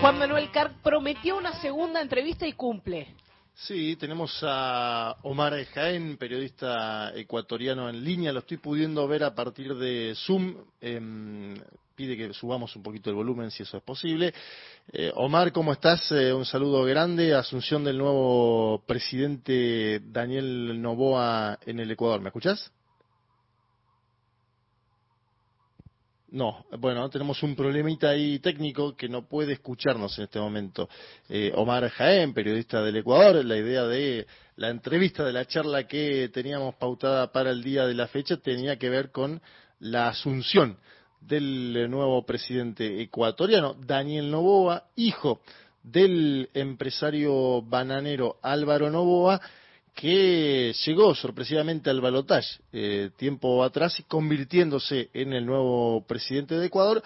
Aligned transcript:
Juan 0.00 0.18
Manuel 0.18 0.50
Carr 0.50 0.72
prometió 0.82 1.36
una 1.36 1.60
segunda 1.60 2.00
entrevista 2.00 2.46
y 2.46 2.54
cumple. 2.54 3.08
Sí, 3.52 3.96
tenemos 3.96 4.38
a 4.42 5.14
Omar 5.24 5.62
Jaén, 5.74 6.16
periodista 6.16 7.12
ecuatoriano 7.14 7.86
en 7.86 8.02
línea. 8.02 8.32
Lo 8.32 8.38
estoy 8.38 8.56
pudiendo 8.56 9.06
ver 9.06 9.24
a 9.24 9.34
partir 9.34 9.74
de 9.74 10.14
Zoom. 10.16 10.56
Em, 10.80 11.54
pide 11.94 12.16
que 12.16 12.32
subamos 12.32 12.74
un 12.76 12.82
poquito 12.82 13.10
el 13.10 13.16
volumen 13.16 13.50
si 13.50 13.62
eso 13.62 13.76
es 13.76 13.82
posible. 13.82 14.32
Eh, 14.90 15.12
Omar, 15.16 15.52
¿cómo 15.52 15.70
estás? 15.70 16.10
Eh, 16.12 16.32
un 16.32 16.46
saludo 16.46 16.82
grande. 16.84 17.34
Asunción 17.34 17.84
del 17.84 17.98
nuevo 17.98 18.82
presidente 18.86 20.00
Daniel 20.02 20.80
Novoa 20.80 21.58
en 21.66 21.78
el 21.78 21.90
Ecuador. 21.90 22.22
¿Me 22.22 22.30
escuchás? 22.30 22.72
No, 26.32 26.64
bueno, 26.78 27.10
tenemos 27.10 27.42
un 27.42 27.56
problemita 27.56 28.10
ahí 28.10 28.38
técnico 28.38 28.94
que 28.96 29.08
no 29.08 29.26
puede 29.26 29.54
escucharnos 29.54 30.16
en 30.16 30.24
este 30.24 30.38
momento. 30.38 30.88
Eh, 31.28 31.50
Omar 31.56 31.88
Jaén, 31.88 32.32
periodista 32.32 32.80
del 32.82 32.98
Ecuador, 32.98 33.44
la 33.44 33.56
idea 33.56 33.82
de 33.84 34.28
la 34.54 34.68
entrevista 34.68 35.24
de 35.24 35.32
la 35.32 35.44
charla 35.46 35.88
que 35.88 36.28
teníamos 36.28 36.76
pautada 36.76 37.32
para 37.32 37.50
el 37.50 37.64
día 37.64 37.84
de 37.84 37.94
la 37.94 38.06
fecha 38.06 38.36
tenía 38.36 38.78
que 38.78 38.90
ver 38.90 39.10
con 39.10 39.42
la 39.80 40.08
asunción 40.08 40.78
del 41.20 41.90
nuevo 41.90 42.24
presidente 42.24 43.02
ecuatoriano, 43.02 43.74
Daniel 43.74 44.30
Novoa, 44.30 44.84
hijo 44.94 45.40
del 45.82 46.48
empresario 46.54 47.60
bananero 47.62 48.36
Álvaro 48.40 48.88
Novoa, 48.88 49.40
que 49.94 50.72
llegó 50.84 51.14
sorpresivamente 51.14 51.90
al 51.90 52.00
balotaje 52.00 52.48
eh, 52.72 53.10
tiempo 53.16 53.62
atrás 53.62 53.98
y 54.00 54.04
convirtiéndose 54.04 55.10
en 55.12 55.32
el 55.32 55.44
nuevo 55.44 56.04
presidente 56.06 56.56
de 56.56 56.66
Ecuador, 56.66 57.02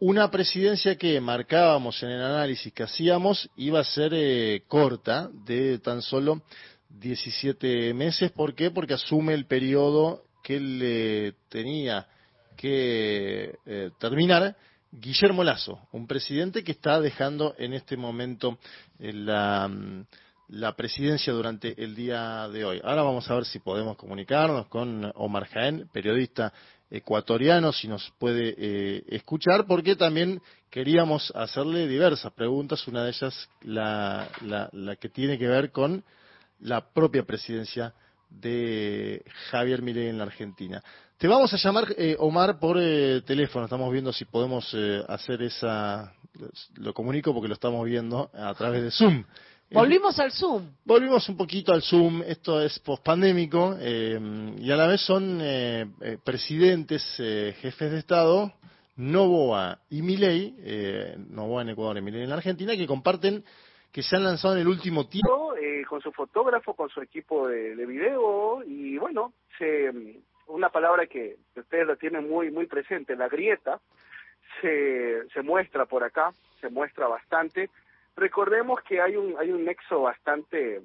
una 0.00 0.30
presidencia 0.30 0.96
que 0.96 1.20
marcábamos 1.20 2.02
en 2.02 2.10
el 2.10 2.22
análisis 2.22 2.72
que 2.72 2.84
hacíamos 2.84 3.50
iba 3.56 3.80
a 3.80 3.84
ser 3.84 4.12
eh, 4.14 4.62
corta, 4.68 5.28
de 5.44 5.78
tan 5.80 6.02
solo 6.02 6.42
17 6.88 7.92
meses. 7.94 8.30
¿Por 8.30 8.54
qué? 8.54 8.70
Porque 8.70 8.94
asume 8.94 9.34
el 9.34 9.46
periodo 9.46 10.24
que 10.42 10.60
le 10.60 11.34
tenía 11.48 12.06
que 12.56 13.56
eh, 13.66 13.90
terminar 13.98 14.56
Guillermo 14.90 15.44
Lazo, 15.44 15.80
un 15.92 16.06
presidente 16.06 16.64
que 16.64 16.72
está 16.72 17.00
dejando 17.00 17.54
en 17.58 17.74
este 17.74 17.96
momento 17.96 18.58
la 18.98 19.68
mm, 19.68 20.06
la 20.48 20.74
presidencia 20.74 21.32
durante 21.32 21.82
el 21.82 21.94
día 21.94 22.48
de 22.48 22.64
hoy. 22.64 22.80
Ahora 22.82 23.02
vamos 23.02 23.30
a 23.30 23.34
ver 23.34 23.44
si 23.44 23.58
podemos 23.58 23.96
comunicarnos 23.96 24.66
con 24.68 25.10
Omar 25.14 25.46
Jaén, 25.48 25.88
periodista 25.92 26.52
ecuatoriano, 26.90 27.72
si 27.72 27.86
nos 27.86 28.10
puede 28.18 28.54
eh, 28.56 29.04
escuchar, 29.08 29.66
porque 29.66 29.94
también 29.94 30.40
queríamos 30.70 31.30
hacerle 31.34 31.86
diversas 31.86 32.32
preguntas, 32.32 32.86
una 32.88 33.04
de 33.04 33.10
ellas 33.10 33.48
la, 33.62 34.28
la, 34.72 34.96
que 34.96 35.10
tiene 35.10 35.38
que 35.38 35.46
ver 35.46 35.70
con 35.70 36.02
la 36.60 36.92
propia 36.92 37.24
presidencia 37.24 37.92
de 38.30 39.22
Javier 39.50 39.82
Milei 39.82 40.08
en 40.08 40.18
la 40.18 40.24
Argentina. 40.24 40.82
Te 41.18 41.28
vamos 41.28 41.52
a 41.52 41.58
llamar, 41.58 41.94
eh, 41.98 42.16
Omar, 42.18 42.58
por 42.58 42.78
eh, 42.80 43.20
teléfono. 43.26 43.66
Estamos 43.66 43.92
viendo 43.92 44.12
si 44.12 44.24
podemos 44.24 44.74
hacer 45.08 45.42
esa... 45.42 46.14
Lo 46.76 46.94
comunico 46.94 47.34
porque 47.34 47.48
lo 47.48 47.54
estamos 47.54 47.84
viendo 47.84 48.30
a 48.32 48.54
través 48.54 48.82
de 48.82 48.90
Zoom. 48.92 49.24
Volvimos 49.70 50.18
al 50.18 50.32
Zoom. 50.32 50.70
Volvimos 50.84 51.28
un 51.28 51.36
poquito 51.36 51.74
al 51.74 51.82
Zoom, 51.82 52.22
esto 52.22 52.60
es 52.62 52.78
pospandémico 52.78 53.76
eh, 53.78 54.18
y 54.56 54.70
a 54.70 54.76
la 54.76 54.86
vez 54.86 55.02
son 55.02 55.40
eh, 55.42 55.86
eh, 56.00 56.16
presidentes, 56.24 57.02
jefes 57.16 57.90
de 57.90 57.98
Estado, 57.98 58.50
Novoa 58.96 59.78
y 59.90 60.00
Milei, 60.00 60.54
Novoa 61.28 61.62
en 61.62 61.68
Ecuador 61.68 61.98
y 61.98 62.00
Milei 62.00 62.24
en 62.24 62.32
Argentina, 62.32 62.74
que 62.76 62.86
comparten, 62.86 63.44
que 63.92 64.02
se 64.02 64.16
han 64.16 64.24
lanzado 64.24 64.54
en 64.54 64.62
el 64.62 64.68
último 64.68 65.06
tiempo. 65.06 65.54
con 65.86 66.00
su 66.00 66.12
fotógrafo, 66.12 66.74
con 66.74 66.88
su 66.88 67.02
equipo 67.02 67.48
de, 67.48 67.76
de 67.76 67.86
video 67.86 68.62
y 68.64 68.96
bueno, 68.96 69.34
se, 69.58 69.92
una 70.46 70.70
palabra 70.70 71.06
que 71.06 71.36
ustedes 71.54 71.86
lo 71.86 71.96
tienen 71.96 72.28
muy, 72.28 72.50
muy 72.50 72.66
presente, 72.66 73.16
la 73.16 73.28
grieta, 73.28 73.80
se, 74.62 75.28
se 75.28 75.42
muestra 75.42 75.84
por 75.84 76.04
acá, 76.04 76.32
se 76.60 76.70
muestra 76.70 77.06
bastante 77.06 77.68
Recordemos 78.18 78.80
que 78.82 79.00
hay 79.00 79.16
un, 79.16 79.36
hay 79.38 79.50
un 79.52 79.64
nexo 79.64 80.02
bastante 80.02 80.82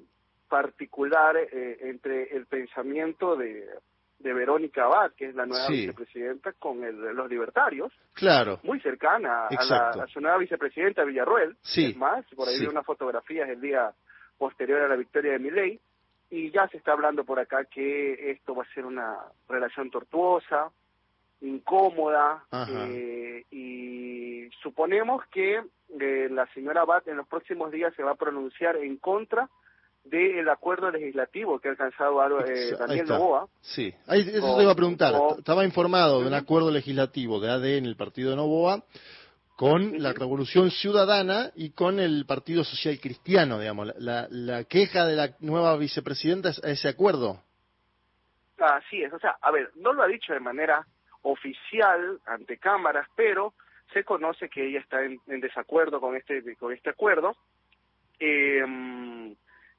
particular 0.48 1.36
eh, 1.36 1.78
entre 1.80 2.36
el 2.36 2.46
pensamiento 2.46 3.34
de, 3.34 3.66
de 4.20 4.32
Verónica 4.32 4.84
Abad, 4.84 5.12
que 5.16 5.26
es 5.26 5.34
la 5.34 5.44
nueva 5.44 5.66
vicepresidenta, 5.68 6.52
con 6.52 6.84
el, 6.84 6.96
los 6.96 7.28
libertarios. 7.28 7.92
Claro. 8.12 8.60
Muy 8.62 8.80
cercana 8.80 9.48
a, 9.48 9.64
la, 9.96 10.06
su 10.06 10.20
nueva 10.20 10.38
vicepresidenta 10.38 11.02
Villarruel. 11.04 11.56
Sí. 11.62 11.86
Es 11.86 11.96
más, 11.96 12.24
por 12.36 12.48
ahí 12.48 12.60
vi 12.60 12.66
unas 12.66 12.86
fotografías 12.86 13.48
el 13.48 13.60
día 13.60 13.92
posterior 14.38 14.82
a 14.82 14.88
la 14.88 14.96
victoria 14.96 15.32
de 15.32 15.38
Milei. 15.40 15.80
Y 16.30 16.50
ya 16.50 16.66
se 16.68 16.78
está 16.78 16.92
hablando 16.92 17.24
por 17.24 17.38
acá 17.38 17.64
que 17.64 18.30
esto 18.30 18.54
va 18.54 18.62
a 18.62 18.74
ser 18.74 18.86
una 18.86 19.18
relación 19.48 19.90
tortuosa, 19.90 20.70
incómoda, 21.40 22.44
eh, 22.68 23.44
y 23.50 24.48
suponemos 24.62 25.24
que 25.26 25.62
eh, 26.00 26.28
la 26.30 26.46
señora 26.54 26.82
Abad 26.82 27.06
en 27.08 27.16
los 27.16 27.26
próximos 27.26 27.70
días 27.70 27.92
se 27.94 28.02
va 28.02 28.12
a 28.12 28.16
pronunciar 28.16 28.76
en 28.76 28.96
contra 28.96 29.48
del 30.04 30.48
acuerdo 30.48 30.90
legislativo 30.90 31.58
que 31.58 31.68
ha 31.68 31.70
alcanzado 31.72 32.20
eh, 32.44 32.76
Daniel 32.78 33.06
Novoa. 33.06 33.48
Sí, 33.60 33.94
eso 34.08 34.56
te 34.56 34.62
iba 34.62 34.72
a 34.72 34.76
preguntar. 34.76 35.14
Estaba 35.38 35.64
informado 35.64 36.20
de 36.20 36.26
un 36.26 36.34
acuerdo 36.34 36.70
legislativo 36.70 37.40
de 37.40 37.50
ADN, 37.50 37.86
el 37.86 37.96
partido 37.96 38.30
de 38.30 38.36
Novoa, 38.36 38.82
con 39.56 40.02
la 40.02 40.12
Revolución 40.12 40.70
Ciudadana 40.70 41.50
y 41.54 41.70
con 41.70 42.00
el 42.00 42.26
Partido 42.26 42.64
Social 42.64 42.98
Cristiano, 43.00 43.58
digamos. 43.58 43.94
La, 43.98 44.26
la 44.30 44.64
queja 44.64 45.06
de 45.06 45.16
la 45.16 45.30
nueva 45.40 45.76
vicepresidenta 45.76 46.50
es 46.50 46.62
a 46.62 46.70
ese 46.70 46.88
acuerdo. 46.88 47.40
Así 48.58 49.02
es, 49.02 49.12
o 49.12 49.18
sea, 49.18 49.36
a 49.40 49.50
ver, 49.50 49.70
no 49.76 49.92
lo 49.92 50.02
ha 50.02 50.06
dicho 50.06 50.32
de 50.32 50.40
manera 50.40 50.86
oficial 51.22 52.20
ante 52.26 52.58
cámaras, 52.58 53.08
pero 53.16 53.54
se 53.92 54.04
conoce 54.04 54.48
que 54.48 54.66
ella 54.66 54.80
está 54.80 55.04
en, 55.04 55.20
desacuerdo 55.26 56.00
con 56.00 56.16
este 56.16 56.56
con 56.56 56.72
este 56.72 56.90
acuerdo. 56.90 57.36
Eh, 58.18 58.64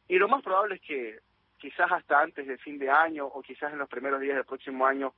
y 0.08 0.18
lo 0.18 0.28
más 0.28 0.44
probable 0.44 0.76
es 0.76 0.82
que 0.82 1.20
quizás 1.58 1.92
hasta 1.92 2.22
antes 2.22 2.48
del 2.48 2.60
fin 2.60 2.78
de 2.78 2.90
año 2.90 3.26
o 3.26 3.42
quizás 3.42 3.72
en 3.74 3.80
los 3.80 3.90
primeros 3.90 4.22
días 4.22 4.36
del 4.36 4.46
próximo 4.46 4.86
año 4.86 5.14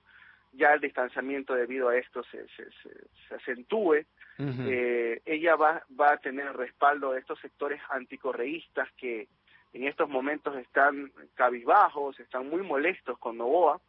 ya 0.54 0.74
el 0.74 0.82
distanciamiento 0.82 1.54
debido 1.54 1.90
a 1.90 1.98
esto 1.98 2.24
se, 2.24 2.48
se, 2.50 2.66
se, 3.28 3.36
acentúe. 3.36 4.06
eh, 4.40 5.22
ella 5.26 5.56
va, 5.56 5.84
va 6.00 6.14
a 6.14 6.18
tener 6.18 6.56
respaldo 6.56 7.12
de 7.12 7.20
estos 7.20 7.40
sectores 7.40 7.82
anticorreístas 7.90 8.88
que 8.94 9.28
en 9.74 9.84
estos 9.84 10.10
momentos 10.10 10.56
están 10.58 11.12
cabizbajos, 11.36 12.20
están 12.20 12.50
muy 12.50 12.62
molestos 12.62 13.18
con 13.20 13.38
Novoa, 13.38 13.82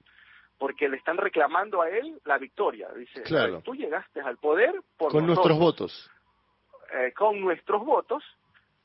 porque 0.58 0.88
le 0.88 0.96
están 0.96 1.16
reclamando 1.16 1.80
a 1.80 1.88
él 1.88 2.20
la 2.24 2.38
victoria. 2.38 2.88
Dice, 2.91 3.22
claro. 3.22 3.62
tú 3.62 3.74
llegaste 3.74 4.20
al 4.20 4.36
poder 4.38 4.74
por 4.96 5.12
con 5.12 5.26
nuestros 5.26 5.58
votos. 5.58 6.10
Eh, 6.92 7.12
con 7.12 7.41
nuestros 7.41 7.84
votos 7.84 8.24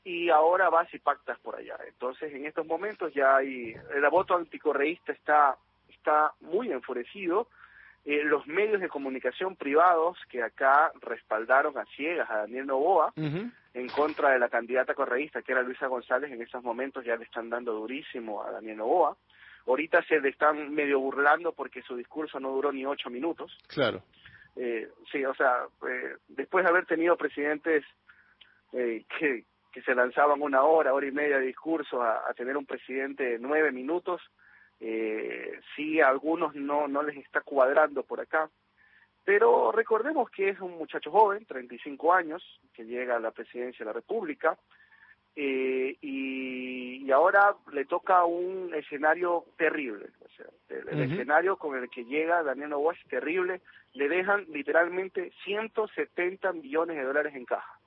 y 0.04 0.28
ahora 0.28 0.68
vas 0.68 0.92
y 0.94 0.98
pactas 0.98 1.38
por 1.40 1.56
allá. 1.56 1.76
Entonces, 1.88 2.32
en 2.32 2.46
estos 2.46 2.66
momentos 2.66 3.12
ya 3.14 3.36
hay 3.36 3.74
el 3.94 4.08
voto 4.10 4.36
anticorreísta 4.36 5.12
está 5.12 5.56
está 5.88 6.32
muy 6.40 6.70
enfurecido. 6.70 7.48
Eh, 8.04 8.22
los 8.24 8.46
medios 8.46 8.82
de 8.82 8.88
comunicación 8.88 9.56
privados 9.56 10.18
que 10.28 10.42
acá 10.42 10.92
respaldaron 11.00 11.78
a 11.78 11.86
ciegas 11.96 12.30
a 12.30 12.40
Daniel 12.40 12.66
Novoa 12.66 13.14
en 13.16 13.88
contra 13.88 14.30
de 14.30 14.38
la 14.38 14.50
candidata 14.50 14.94
correísta 14.94 15.40
que 15.40 15.52
era 15.52 15.62
Luisa 15.62 15.86
González, 15.86 16.30
en 16.30 16.42
estos 16.42 16.62
momentos 16.62 17.02
ya 17.04 17.16
le 17.16 17.24
están 17.24 17.48
dando 17.48 17.72
durísimo 17.72 18.42
a 18.42 18.50
Daniel 18.50 18.76
Novoa. 18.76 19.16
Ahorita 19.66 20.02
se 20.02 20.20
le 20.20 20.28
están 20.28 20.74
medio 20.74 21.00
burlando 21.00 21.52
porque 21.52 21.82
su 21.82 21.96
discurso 21.96 22.38
no 22.38 22.50
duró 22.50 22.72
ni 22.72 22.84
ocho 22.84 23.10
minutos. 23.10 23.56
Claro. 23.68 24.02
Eh, 24.56 24.88
sí, 25.10 25.24
o 25.24 25.34
sea, 25.34 25.66
eh, 25.88 26.16
después 26.28 26.64
de 26.64 26.70
haber 26.70 26.86
tenido 26.86 27.16
presidentes 27.16 27.84
eh, 28.72 29.04
que, 29.18 29.44
que 29.74 29.82
se 29.82 29.94
lanzaban 29.94 30.40
una 30.40 30.62
hora, 30.62 30.94
hora 30.94 31.06
y 31.06 31.10
media 31.10 31.38
de 31.38 31.46
discurso 31.46 32.00
a, 32.00 32.32
tener 32.36 32.56
un 32.56 32.64
presidente 32.64 33.24
de 33.24 33.38
nueve 33.40 33.72
minutos, 33.72 34.22
eh, 34.78 35.58
sí 35.74 36.00
a 36.00 36.08
algunos 36.08 36.54
no, 36.54 36.86
no 36.86 37.02
les 37.02 37.16
está 37.16 37.40
cuadrando 37.40 38.04
por 38.04 38.20
acá. 38.20 38.48
Pero 39.24 39.72
recordemos 39.72 40.30
que 40.30 40.50
es 40.50 40.60
un 40.60 40.78
muchacho 40.78 41.10
joven, 41.10 41.44
35 41.46 42.12
años, 42.12 42.60
que 42.72 42.84
llega 42.84 43.16
a 43.16 43.20
la 43.20 43.32
presidencia 43.32 43.84
de 43.84 43.86
la 43.86 43.94
República, 43.94 44.56
eh, 45.36 45.96
y, 46.00 47.10
ahora 47.10 47.54
le 47.72 47.84
toca 47.84 48.24
un 48.24 48.74
escenario 48.74 49.44
terrible. 49.56 50.06
O 50.24 50.28
sea, 50.36 50.46
el, 50.68 51.00
escenario 51.00 51.56
con 51.56 51.76
el 51.76 51.88
que 51.88 52.04
llega 52.04 52.42
Daniel 52.42 52.70
Novoa 52.70 52.94
es 52.94 53.08
terrible. 53.08 53.60
Le 53.92 54.08
dejan 54.08 54.46
literalmente 54.52 55.32
170 55.44 56.52
millones 56.54 56.96
de 56.96 57.04
dólares 57.04 57.34
en 57.36 57.44
caja. 57.44 57.78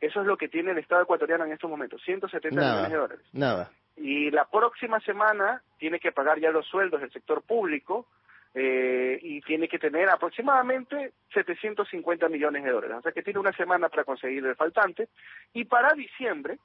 Eso 0.00 0.20
es 0.20 0.26
lo 0.26 0.36
que 0.36 0.48
tiene 0.48 0.72
el 0.72 0.78
Estado 0.78 1.02
ecuatoriano 1.02 1.44
en 1.44 1.52
estos 1.52 1.70
momentos, 1.70 2.02
170 2.02 2.60
millones 2.60 2.90
de 2.90 2.96
dólares. 2.96 3.26
Nada. 3.32 3.70
Y 3.96 4.30
la 4.30 4.44
próxima 4.44 5.00
semana 5.00 5.62
tiene 5.78 6.00
que 6.00 6.12
pagar 6.12 6.40
ya 6.40 6.50
los 6.50 6.66
sueldos 6.66 7.00
del 7.00 7.12
sector 7.12 7.42
público 7.42 8.06
eh, 8.54 9.18
y 9.20 9.40
tiene 9.40 9.66
que 9.68 9.80
tener 9.80 10.08
aproximadamente 10.08 11.12
750 11.32 12.28
millones 12.28 12.62
de 12.62 12.70
dólares. 12.70 12.98
O 12.98 13.02
sea 13.02 13.12
que 13.12 13.22
tiene 13.22 13.40
una 13.40 13.52
semana 13.52 13.88
para 13.88 14.04
conseguir 14.04 14.46
el 14.46 14.54
faltante. 14.54 15.08
Y 15.52 15.64
para 15.64 15.92
diciembre 15.94 16.58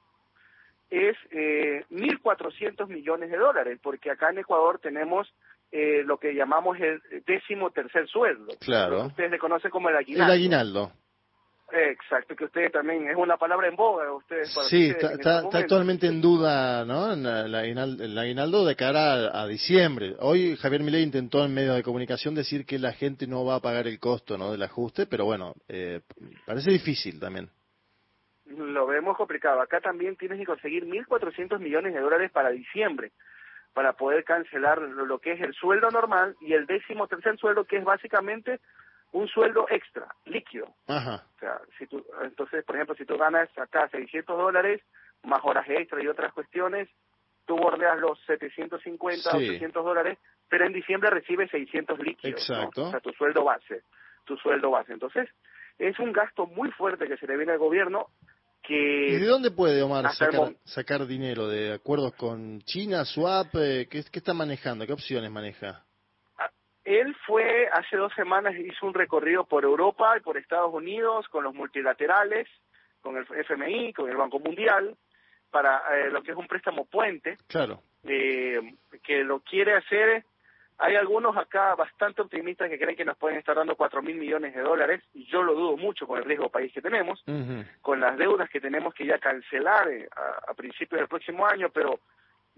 es 0.88 1.16
eh, 1.32 1.84
1.400 1.90 2.86
millones 2.88 3.30
de 3.30 3.36
dólares, 3.36 3.78
porque 3.82 4.10
acá 4.10 4.30
en 4.30 4.38
Ecuador 4.38 4.78
tenemos 4.80 5.32
eh, 5.72 6.02
lo 6.04 6.18
que 6.18 6.34
llamamos 6.34 6.78
el 6.80 7.00
décimo 7.26 7.70
tercer 7.70 8.08
sueldo. 8.08 8.52
Claro. 8.60 9.06
Ustedes 9.06 9.30
le 9.32 9.38
conocen 9.38 9.70
como 9.70 9.88
el 9.88 9.96
aguinaldo. 9.96 10.32
El 10.32 10.38
aguinaldo. 10.38 10.92
Exacto, 11.72 12.34
que 12.34 12.44
ustedes 12.44 12.72
también, 12.72 13.08
es 13.08 13.16
una 13.16 13.36
palabra 13.36 13.68
en 13.68 13.76
boga, 13.76 14.12
ustedes. 14.12 14.52
Para 14.54 14.66
Sí, 14.66 14.90
está, 14.90 15.08
momentos. 15.42 15.54
actualmente 15.54 16.06
en 16.08 16.20
duda 16.20 16.84
¿no? 16.84 17.12
En 17.12 17.22
la- 17.22 17.64
el, 17.64 18.18
aguinaldo, 18.18 18.64
de 18.66 18.74
cara 18.76 19.28
a, 19.28 19.42
a 19.42 19.46
diciembre. 19.46 20.16
Hoy 20.18 20.56
Javier 20.56 20.82
Milei 20.82 21.02
intentó 21.02 21.44
en 21.44 21.54
medios 21.54 21.76
de 21.76 21.82
comunicación 21.84 22.34
decir 22.34 22.66
que 22.66 22.78
la 22.78 22.92
gente 22.92 23.26
no 23.26 23.44
va 23.44 23.56
a 23.56 23.60
pagar 23.60 23.86
el 23.86 24.00
costo 24.00 24.36
¿no? 24.36 24.50
del 24.50 24.62
ajuste, 24.62 25.06
pero 25.06 25.24
bueno, 25.24 25.54
eh, 25.68 26.00
parece 26.44 26.70
difícil 26.70 27.20
también. 27.20 27.48
Lo 28.46 28.86
vemos 28.86 29.16
complicado. 29.16 29.60
Acá 29.60 29.80
también 29.80 30.16
tienes 30.16 30.38
que 30.38 30.46
conseguir 30.46 30.84
1.400 30.86 31.60
millones 31.60 31.94
de 31.94 32.00
dólares 32.00 32.32
para 32.32 32.50
diciembre, 32.50 33.12
para 33.74 33.92
poder 33.92 34.24
cancelar 34.24 34.80
lo 34.80 35.20
que 35.20 35.32
es 35.32 35.40
el 35.40 35.54
sueldo 35.54 35.88
normal 35.90 36.34
y 36.40 36.54
el 36.54 36.66
décimo 36.66 37.06
tercer 37.06 37.38
sueldo, 37.38 37.64
que 37.64 37.76
es 37.76 37.84
básicamente 37.84 38.58
un 39.12 39.28
sueldo 39.28 39.66
extra, 39.70 40.06
líquido. 40.24 40.66
Ajá, 40.86 41.24
O 41.36 41.38
sea, 41.40 41.60
si 41.78 41.86
tú, 41.86 42.04
entonces, 42.22 42.64
por 42.64 42.76
ejemplo, 42.76 42.94
si 42.94 43.04
tú 43.04 43.16
ganas 43.16 43.48
acá 43.58 43.88
600 43.88 44.36
dólares, 44.36 44.80
más 45.24 45.40
horas 45.42 45.66
extra 45.68 46.02
y 46.02 46.08
otras 46.08 46.32
cuestiones, 46.32 46.88
tú 47.46 47.56
bordeas 47.56 47.98
los 47.98 48.18
750 48.26 49.30
o 49.30 49.38
Sí. 49.38 49.48
800 49.48 49.84
dólares, 49.84 50.18
pero 50.48 50.66
en 50.66 50.72
diciembre 50.72 51.10
recibes 51.10 51.50
600 51.50 51.98
líquidos. 51.98 52.48
¿no? 52.48 52.56
Exacto. 52.56 52.84
O 52.86 52.90
sea, 52.90 53.00
tu 53.00 53.12
sueldo 53.12 53.44
base, 53.44 53.82
tu 54.24 54.36
sueldo 54.36 54.70
base. 54.70 54.92
Entonces, 54.92 55.28
es 55.78 55.98
un 55.98 56.12
gasto 56.12 56.46
muy 56.46 56.70
fuerte 56.72 57.08
que 57.08 57.16
se 57.16 57.26
le 57.26 57.36
viene 57.36 57.52
al 57.52 57.58
gobierno 57.58 58.08
¿Y 58.68 59.12
de 59.14 59.18
que 59.18 59.26
dónde 59.26 59.50
puede 59.50 59.82
Omar 59.82 60.12
sacar, 60.12 60.54
sacar 60.64 61.06
dinero? 61.06 61.48
¿De 61.48 61.72
acuerdos 61.72 62.14
con 62.14 62.60
China, 62.62 63.04
Swap? 63.04 63.48
Eh, 63.54 63.88
¿qué, 63.90 64.04
¿Qué 64.10 64.18
está 64.18 64.32
manejando? 64.32 64.86
¿Qué 64.86 64.92
opciones 64.92 65.30
maneja? 65.30 65.84
Él 66.98 67.14
fue 67.26 67.68
hace 67.72 67.96
dos 67.96 68.12
semanas, 68.14 68.54
hizo 68.56 68.86
un 68.86 68.94
recorrido 68.94 69.44
por 69.44 69.64
Europa 69.64 70.16
y 70.16 70.20
por 70.20 70.36
Estados 70.36 70.72
Unidos 70.72 71.28
con 71.28 71.44
los 71.44 71.54
multilaterales, 71.54 72.48
con 73.00 73.16
el 73.16 73.26
FMI, 73.30 73.92
con 73.92 74.08
el 74.10 74.16
Banco 74.16 74.38
Mundial, 74.38 74.96
para 75.50 75.82
eh, 75.96 76.10
lo 76.10 76.22
que 76.22 76.32
es 76.32 76.36
un 76.36 76.46
préstamo 76.46 76.84
puente. 76.84 77.36
Claro. 77.48 77.82
eh, 78.04 78.74
que 79.02 79.24
lo 79.24 79.40
quiere 79.40 79.74
hacer. 79.74 80.24
Hay 80.78 80.96
algunos 80.96 81.36
acá 81.36 81.74
bastante 81.74 82.22
optimistas 82.22 82.70
que 82.70 82.78
creen 82.78 82.96
que 82.96 83.04
nos 83.04 83.18
pueden 83.18 83.38
estar 83.38 83.54
dando 83.54 83.76
cuatro 83.76 84.00
mil 84.00 84.16
millones 84.16 84.54
de 84.54 84.62
dólares 84.62 85.02
y 85.12 85.26
yo 85.26 85.42
lo 85.42 85.54
dudo 85.54 85.76
mucho 85.76 86.06
con 86.06 86.18
el 86.18 86.24
riesgo 86.24 86.48
país 86.48 86.72
que 86.72 86.80
tenemos, 86.80 87.22
con 87.82 88.00
las 88.00 88.16
deudas 88.16 88.48
que 88.48 88.60
tenemos 88.62 88.94
que 88.94 89.04
ya 89.04 89.18
cancelar 89.18 89.90
eh, 89.90 90.08
a, 90.16 90.50
a 90.50 90.54
principios 90.54 91.00
del 91.00 91.08
próximo 91.08 91.46
año, 91.46 91.68
pero 91.68 92.00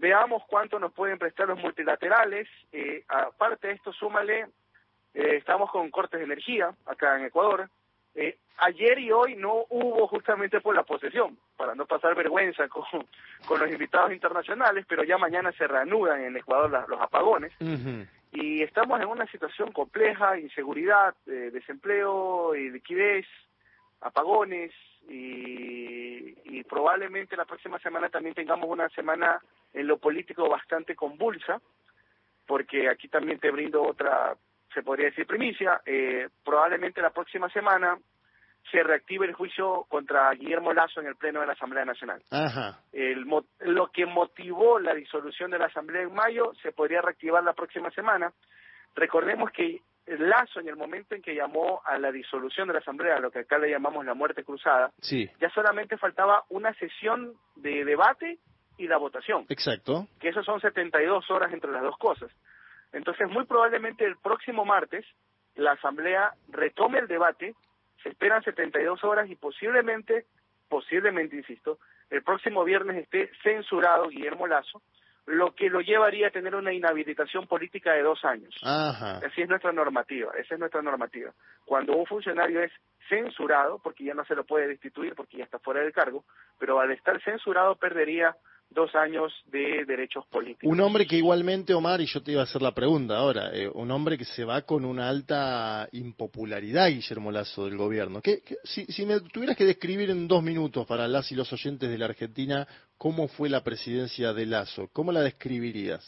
veamos 0.03 0.43
cuánto 0.47 0.77
nos 0.79 0.91
pueden 0.91 1.17
prestar 1.17 1.47
los 1.47 1.57
multilaterales. 1.59 2.45
Eh, 2.73 3.05
aparte 3.07 3.69
de 3.69 3.73
esto, 3.75 3.93
súmale, 3.93 4.41
eh, 5.13 5.35
estamos 5.37 5.71
con 5.71 5.89
cortes 5.89 6.19
de 6.19 6.25
energía 6.25 6.73
acá 6.85 7.17
en 7.17 7.23
Ecuador. 7.25 7.69
Eh, 8.13 8.37
ayer 8.57 8.99
y 8.99 9.11
hoy 9.13 9.35
no 9.37 9.65
hubo 9.69 10.05
justamente 10.09 10.59
por 10.59 10.75
la 10.75 10.83
posesión, 10.83 11.37
para 11.55 11.73
no 11.73 11.85
pasar 11.85 12.15
vergüenza 12.15 12.67
con, 12.67 12.83
con 13.47 13.59
los 13.61 13.71
invitados 13.71 14.11
internacionales, 14.11 14.85
pero 14.89 15.03
ya 15.05 15.17
mañana 15.17 15.53
se 15.53 15.67
reanudan 15.67 16.21
en 16.21 16.35
Ecuador 16.35 16.69
las- 16.69 16.87
los 16.89 16.99
apagones 17.01 17.51
y 18.33 18.61
estamos 18.61 18.99
en 18.99 19.07
una 19.07 19.25
situación 19.27 19.71
compleja, 19.71 20.37
inseguridad, 20.37 21.15
eh, 21.27 21.49
desempleo 21.53 22.53
liquidez, 22.53 23.25
apagones 24.01 24.71
y, 25.09 26.35
y 26.45 26.63
probablemente 26.63 27.35
la 27.35 27.45
próxima 27.45 27.79
semana 27.79 28.09
también 28.09 28.35
tengamos 28.35 28.69
una 28.69 28.89
semana 28.89 29.39
en 29.73 29.87
lo 29.87 29.97
político 29.97 30.49
bastante 30.49 30.95
convulsa, 30.95 31.61
porque 32.45 32.89
aquí 32.89 33.07
también 33.07 33.39
te 33.39 33.51
brindo 33.51 33.83
otra, 33.83 34.35
se 34.73 34.83
podría 34.83 35.07
decir 35.07 35.25
primicia, 35.25 35.81
eh, 35.85 36.29
probablemente 36.43 37.01
la 37.01 37.11
próxima 37.11 37.49
semana 37.49 37.97
se 38.71 38.81
reactive 38.81 39.25
el 39.25 39.33
juicio 39.33 39.85
contra 39.89 40.31
Guillermo 40.31 40.73
Lazo 40.73 41.01
en 41.01 41.07
el 41.07 41.15
Pleno 41.15 41.41
de 41.41 41.47
la 41.47 41.53
Asamblea 41.53 41.83
Nacional 41.83 42.23
Ajá. 42.31 42.79
el, 42.93 43.25
lo 43.59 43.87
que 43.91 44.05
motivó 44.05 44.79
la 44.79 44.93
disolución 44.93 45.51
de 45.51 45.59
la 45.59 45.65
Asamblea 45.65 46.03
en 46.03 46.13
mayo 46.13 46.53
se 46.61 46.71
podría 46.71 47.01
reactivar 47.01 47.43
la 47.43 47.53
próxima 47.53 47.91
semana. 47.91 48.31
Recordemos 48.95 49.51
que 49.51 49.81
Lazo, 50.05 50.59
en 50.59 50.67
el 50.67 50.75
momento 50.75 51.15
en 51.15 51.21
que 51.21 51.35
llamó 51.35 51.81
a 51.85 51.97
la 51.97 52.11
disolución 52.11 52.67
de 52.67 52.73
la 52.73 52.79
Asamblea, 52.79 53.19
lo 53.19 53.31
que 53.31 53.39
acá 53.39 53.57
le 53.57 53.69
llamamos 53.69 54.05
la 54.05 54.13
muerte 54.13 54.43
cruzada, 54.43 54.91
Sí, 54.99 55.29
ya 55.39 55.49
solamente 55.49 55.97
faltaba 55.97 56.43
una 56.49 56.73
sesión 56.75 57.33
de 57.55 57.85
debate 57.85 58.39
y 58.77 58.87
la 58.87 58.97
votación, 58.97 59.45
exacto. 59.49 60.07
que 60.19 60.29
eso 60.29 60.43
son 60.43 60.59
72 60.59 61.29
horas 61.31 61.53
entre 61.53 61.71
las 61.71 61.83
dos 61.83 61.97
cosas. 61.97 62.31
Entonces, 62.91 63.29
muy 63.29 63.45
probablemente 63.45 64.05
el 64.05 64.17
próximo 64.17 64.65
martes 64.65 65.05
la 65.55 65.73
Asamblea 65.73 66.33
retome 66.49 66.99
el 66.99 67.07
debate, 67.07 67.55
se 68.01 68.09
esperan 68.09 68.43
72 68.43 69.03
horas 69.03 69.29
y 69.29 69.35
posiblemente, 69.35 70.25
posiblemente, 70.67 71.35
insisto, 71.35 71.79
el 72.09 72.23
próximo 72.23 72.63
viernes 72.63 72.97
esté 72.97 73.31
censurado 73.43 74.09
Guillermo 74.09 74.47
Lazo, 74.47 74.81
lo 75.25 75.55
que 75.55 75.69
lo 75.69 75.79
llevaría 75.81 76.27
a 76.27 76.31
tener 76.31 76.53
una 76.55 76.73
inhabilitación 76.73 77.47
política 77.47 77.93
de 77.93 78.01
dos 78.03 78.23
años. 78.25 78.53
Ajá. 78.61 79.17
Así 79.25 79.41
es 79.41 79.49
nuestra 79.49 79.71
normativa, 79.71 80.31
esa 80.37 80.55
es 80.55 80.59
nuestra 80.59 80.81
normativa. 80.81 81.31
Cuando 81.65 81.95
un 81.95 82.05
funcionario 82.05 82.61
es 82.61 82.71
censurado, 83.07 83.79
porque 83.83 84.03
ya 84.03 84.13
no 84.13 84.25
se 84.25 84.35
lo 84.35 84.43
puede 84.45 84.67
destituir 84.67 85.13
porque 85.15 85.37
ya 85.37 85.43
está 85.45 85.59
fuera 85.59 85.81
del 85.81 85.93
cargo, 85.93 86.23
pero 86.59 86.79
al 86.79 86.91
estar 86.91 87.21
censurado 87.23 87.75
perdería 87.75 88.35
dos 88.69 88.95
años 88.95 89.31
de 89.51 89.85
derechos 89.85 90.25
políticos. 90.27 90.67
Un 90.71 90.79
hombre 90.81 91.05
que 91.05 91.17
igualmente, 91.17 91.73
Omar, 91.75 92.01
y 92.01 92.07
yo 92.07 92.23
te 92.23 92.31
iba 92.31 92.41
a 92.41 92.45
hacer 92.45 92.61
la 92.61 92.73
pregunta 92.73 93.17
ahora, 93.17 93.51
eh, 93.53 93.69
un 93.71 93.91
hombre 93.91 94.17
que 94.17 94.25
se 94.25 94.43
va 94.45 94.63
con 94.63 94.83
una 94.83 95.09
alta 95.09 95.87
impopularidad, 95.91 96.89
Guillermo 96.89 97.31
Lazo, 97.31 97.65
del 97.65 97.77
gobierno. 97.77 98.19
¿Qué, 98.21 98.41
qué- 98.41 98.57
si, 98.63 98.85
si 98.85 99.05
me 99.05 99.19
tuvieras 99.19 99.57
que 99.57 99.65
describir 99.65 100.09
en 100.09 100.27
dos 100.27 100.41
minutos 100.41 100.87
para 100.87 101.07
las 101.07 101.31
y 101.31 101.35
los 101.35 101.51
oyentes 101.53 101.87
de 101.87 101.97
la 101.99 102.05
Argentina 102.05 102.67
cómo 103.03 103.27
fue 103.27 103.49
la 103.49 103.61
presidencia 103.65 104.31
de 104.31 104.45
Lazo, 104.45 104.87
¿cómo 104.93 105.11
la 105.11 105.19
describirías? 105.19 106.01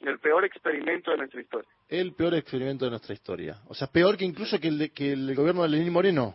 El 0.00 0.18
peor 0.20 0.42
experimento 0.46 1.10
de 1.10 1.18
nuestra 1.18 1.42
historia. 1.42 1.68
El 1.86 2.14
peor 2.14 2.32
experimento 2.34 2.86
de 2.86 2.92
nuestra 2.92 3.12
historia. 3.12 3.60
O 3.68 3.74
sea, 3.74 3.88
peor 3.88 4.16
que 4.16 4.24
incluso 4.24 4.58
que 4.58 4.68
el, 4.68 4.78
de- 4.78 4.90
que 4.90 5.12
el 5.12 5.34
gobierno 5.34 5.62
de 5.64 5.68
Lenín 5.68 5.92
Moreno. 5.92 6.34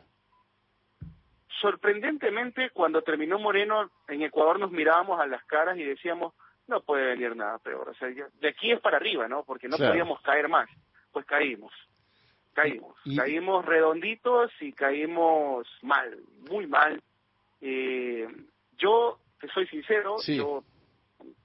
Sorprendentemente, 1.59 2.69
cuando 2.71 3.01
terminó 3.01 3.39
Moreno, 3.39 3.89
en 4.07 4.21
Ecuador 4.21 4.59
nos 4.59 4.69
mirábamos 4.71 5.19
a 5.19 5.25
las 5.25 5.43
caras 5.45 5.75
y 5.75 5.83
decíamos, 5.83 6.35
no 6.67 6.81
puede 6.81 7.07
venir 7.15 7.35
nada 7.35 7.57
peor. 7.57 7.89
O 7.89 7.95
sea, 7.95 8.09
ya- 8.11 8.29
de 8.39 8.49
aquí 8.49 8.71
es 8.71 8.79
para 8.79 8.97
arriba, 8.97 9.27
¿no? 9.27 9.43
Porque 9.43 9.67
no 9.67 9.77
Claro. 9.77 9.93
podíamos 9.93 10.21
caer 10.21 10.47
más. 10.49 10.69
Pues 11.11 11.25
caímos. 11.25 11.73
Caímos. 12.53 12.95
Y- 13.05 13.15
Caímos 13.17 13.65
redonditos 13.65 14.51
y 14.61 14.71
caímos 14.71 15.67
mal, 15.81 16.15
muy 16.47 16.67
mal. 16.67 17.01
Eh, 17.61 18.27
yo, 18.77 19.17
te 19.39 19.47
soy 19.49 19.67
sincero, 19.67 20.17
Sí. 20.19 20.37
yo, 20.37 20.63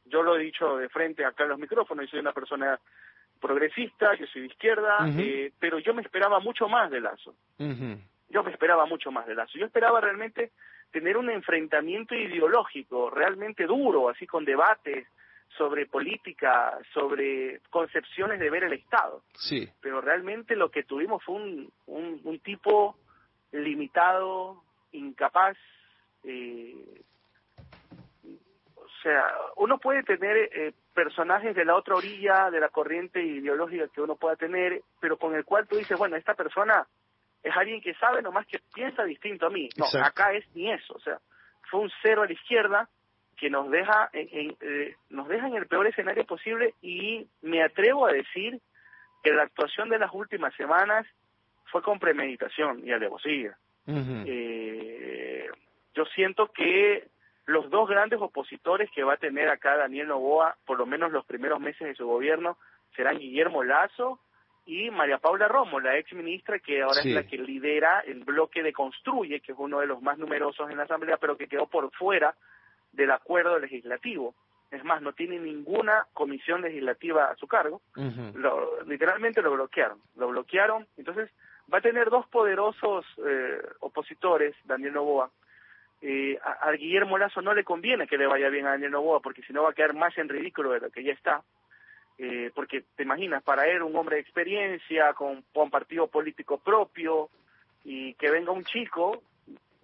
yo 0.07 0.23
lo 0.23 0.37
he 0.37 0.43
dicho 0.43 0.77
de 0.77 0.89
frente 0.89 1.25
acá 1.25 1.45
en 1.45 1.51
los 1.51 1.59
micrófonos, 1.59 2.05
yo 2.07 2.11
soy 2.13 2.21
una 2.21 2.33
persona 2.33 2.79
progresista, 3.41 4.15
yo 4.15 4.27
soy 4.27 4.43
de 4.43 4.47
izquierda, 4.49 4.99
eh, 5.19 5.53
pero 5.59 5.79
yo 5.79 5.95
me 5.95 6.03
esperaba 6.03 6.39
mucho 6.41 6.69
más 6.69 6.91
de 6.91 7.01
Lazo 7.01 7.35
yo 8.29 8.43
me 8.43 8.51
esperaba 8.51 8.87
mucho 8.87 9.11
más 9.13 9.27
de 9.27 9.35
Lazo. 9.35 9.59
Yo 9.59 9.67
esperaba 9.67 10.01
realmente 10.01 10.53
tener 10.91 11.19
un 11.19 11.29
enfrentamiento 11.29 12.15
ideológico 12.15 13.11
realmente 13.11 13.67
duro, 13.67 14.09
así 14.09 14.27
con 14.27 14.47
debates 14.47 15.07
sobre 15.59 15.85
política, 15.85 16.79
sobre 16.95 17.61
concepciones 17.69 18.41
de 18.41 18.49
ver 18.49 18.65
el 18.65 18.73
Estado. 18.73 19.23
Sí. 19.35 19.69
Pero 19.83 20.01
realmente 20.01 20.57
lo 20.57 20.71
que 20.71 20.83
tuvimos 20.85 21.23
fue 21.23 21.35
un, 21.35 21.71
un, 21.87 22.21
un 22.25 22.39
tipo 22.41 22.97
limitado, 23.53 24.63
incapaz. 24.93 25.57
eh, 26.25 26.75
sea, 29.03 29.25
uno 29.57 29.79
puede 29.79 30.03
tener 30.03 30.37
eh, 30.37 30.73
personajes 30.95 31.55
de 31.55 31.65
la 31.65 31.75
otra 31.75 31.97
orilla 31.97 32.51
de 32.51 32.61
la 32.61 32.69
corriente 32.69 33.23
ideológica 33.23 33.89
que 33.89 34.01
uno 34.01 34.17
pueda 34.17 34.37
tener, 34.37 34.83
pero 35.01 35.17
con 35.17 35.35
el 35.35 35.45
cual 35.45 35.67
tú 35.67 35.77
dices, 35.77 35.99
bueno, 35.99 36.17
esta 36.17 36.35
persona 36.35 36.87
es 37.43 37.57
alguien 37.57 37.81
que 37.81 37.95
sabe 37.95 38.23
nomás 38.23 38.47
que 38.47 38.61
piensa 38.75 39.05
distinto 39.05 39.47
a 39.47 39.51
mí. 39.51 39.69
No, 39.77 39.87
Exacto. 39.87 40.07
acá 40.07 40.33
es 40.33 40.45
ni 40.55 40.71
eso, 40.71 40.95
o 40.95 41.01
sea, 41.01 41.19
fue 41.71 41.81
un 41.81 41.91
cero 42.03 42.23
a 42.23 42.27
la 42.27 42.33
izquierda 42.33 42.89
que 43.37 43.51
nos 43.51 43.71
deja 43.71 44.09
en, 44.13 44.29
en, 44.31 44.57
eh, 44.61 44.95
nos 45.11 45.27
deja 45.27 45.49
en 45.49 45.57
el 45.57 45.67
peor 45.67 45.87
escenario 45.87 46.25
posible 46.25 46.75
y 46.81 47.27
me 47.41 47.63
atrevo 47.63 48.07
a 48.07 48.13
decir 48.13 48.61
que 49.23 49.33
la 49.33 49.45
actuación 49.45 49.89
de 49.89 49.99
las 49.99 50.13
últimas 50.13 50.55
semanas 50.55 51.07
fue 51.67 51.83
con 51.83 51.99
premeditación 51.99 52.87
y 52.87 52.93
alevosía. 52.93 53.57
Ujú. 53.87 54.25
Eh, 54.27 55.49
yo 55.95 56.05
siento 56.15 56.53
que 56.53 57.09
los 57.47 57.69
dos 57.71 57.89
grandes 57.89 58.21
opositores 58.21 58.91
que 58.95 59.03
va 59.05 59.15
a 59.15 59.19
tener 59.19 59.49
acá 59.49 59.77
Daniel 59.77 60.09
Novoa, 60.09 60.57
por 60.65 60.79
lo 60.79 60.87
menos 60.87 61.11
los 61.13 61.25
primeros 61.25 61.61
meses 61.61 61.87
de 61.89 61.95
su 61.95 62.07
gobierno, 62.07 62.57
serán 62.97 63.19
Guillermo 63.19 63.65
Lazo 63.65 64.21
y 64.65 64.91
María 64.91 65.19
Paula 65.19 65.49
Romo, 65.49 65.81
la 65.81 65.97
ex 65.97 66.13
ministra 66.13 66.59
que 66.61 66.83
ahora 66.83 67.03
Sí. 67.03 67.09
es 67.09 67.15
la 67.17 67.25
que 67.27 67.39
lidera 67.39 68.01
el 68.07 68.23
bloque 68.23 68.63
de 68.63 68.73
Construye, 68.73 69.41
que 69.41 69.53
es 69.53 69.59
uno 69.59 69.81
de 69.81 69.87
los 69.87 70.01
más 70.03 70.19
numerosos 70.19 70.71
en 70.71 70.77
la 70.77 70.85
Asamblea, 70.85 71.17
pero 71.17 71.37
que 71.37 71.49
quedó 71.49 71.67
por 71.67 71.91
fuera 71.93 72.35
del 72.93 73.11
acuerdo 73.11 73.59
legislativo. 73.59 74.35
Es 74.71 74.85
más, 74.85 75.03
no 75.03 75.13
tiene 75.13 75.39
ninguna 75.39 76.07
comisión 76.15 76.63
legislativa 76.63 77.25
a 77.27 77.37
su 77.37 77.47
cargo. 77.49 77.83
Lo- 78.35 78.83
literalmente 78.85 79.43
lo 79.43 79.51
bloquearon. 79.53 79.99
Lo 80.17 80.29
bloquearon. 80.29 80.87
Entonces, 80.97 81.29
va 81.73 81.79
a 81.79 81.83
tener 81.83 82.09
dos 82.09 82.27
poderosos 82.29 83.05
eh, 83.27 83.61
opositores, 83.81 84.55
Daniel 84.65 84.95
Novoa. 84.95 85.31
Eh, 86.05 86.37
a, 86.43 86.69
a 86.69 86.73
Guillermo 86.73 87.17
Lazo 87.17 87.41
no 87.43 87.55
le 87.55 87.63
conviene 87.65 88.09
que 88.09 88.19
le 88.19 88.27
vaya 88.27 88.49
bien 88.49 88.67
a 88.67 88.71
Daniel 88.71 88.91
Novoa, 88.91 89.21
porque 89.21 89.43
si 89.43 89.53
no 89.53 89.63
va 89.63 89.71
a 89.71 89.75
quedar 89.75 89.95
más 89.95 90.17
en 90.19 90.29
ridículo 90.29 90.73
de 90.73 90.81
lo 90.81 90.91
que 90.91 91.05
ya 91.05 91.13
está. 91.13 91.43
Eh, 92.19 92.51
porque 92.55 92.83
te 92.97 93.05
imaginas, 93.05 93.43
para 93.43 93.67
él, 93.67 93.83
un 93.83 93.97
hombre 93.97 94.17
de 94.17 94.23
experiencia, 94.23 95.13
con, 95.15 95.43
con 95.55 95.71
partido 95.71 96.09
político 96.09 96.59
propio, 96.59 97.31
y 97.85 98.15
que 98.15 98.31
venga 98.31 98.53
un 98.53 98.65
chico, 98.65 99.23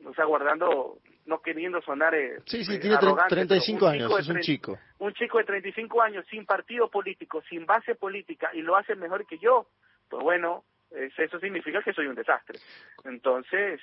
o 0.05 0.15
sea, 0.15 0.25
guardando, 0.25 0.99
no 1.27 1.41
queriendo 1.41 1.81
sonar. 1.83 2.15
eh, 2.15 2.41
Sí, 2.47 2.65
sí, 2.65 2.75
eh, 2.75 2.79
tiene 2.79 2.97
tre- 2.97 2.99
arrogante, 2.99 3.35
pero 3.35 3.49
35 3.49 3.85
un 3.87 3.91
años, 3.93 4.11
es 4.13 4.29
un 4.29 4.35
30 4.35 4.41
chico. 4.43 4.79
un 4.99 5.13
chico 5.15 5.39
de 5.39 5.45
35 5.45 6.03
años 6.03 6.27
sin 6.31 6.45
partido 6.47 6.89
político, 6.91 7.43
sin 7.49 7.65
base 7.65 7.95
política 7.95 8.51
y 8.53 8.63
lo 8.63 8.77
hace 8.77 8.95
mejor 8.95 9.27
que 9.27 9.39
yo, 9.39 9.67
pues 10.09 10.23
bueno, 10.23 10.65
es- 10.91 11.19
eso 11.19 11.39
significa 11.41 11.83
que 11.83 11.93
soy 11.93 12.07
un 12.07 12.15
desastre. 12.15 12.59
Entonces, 13.05 13.81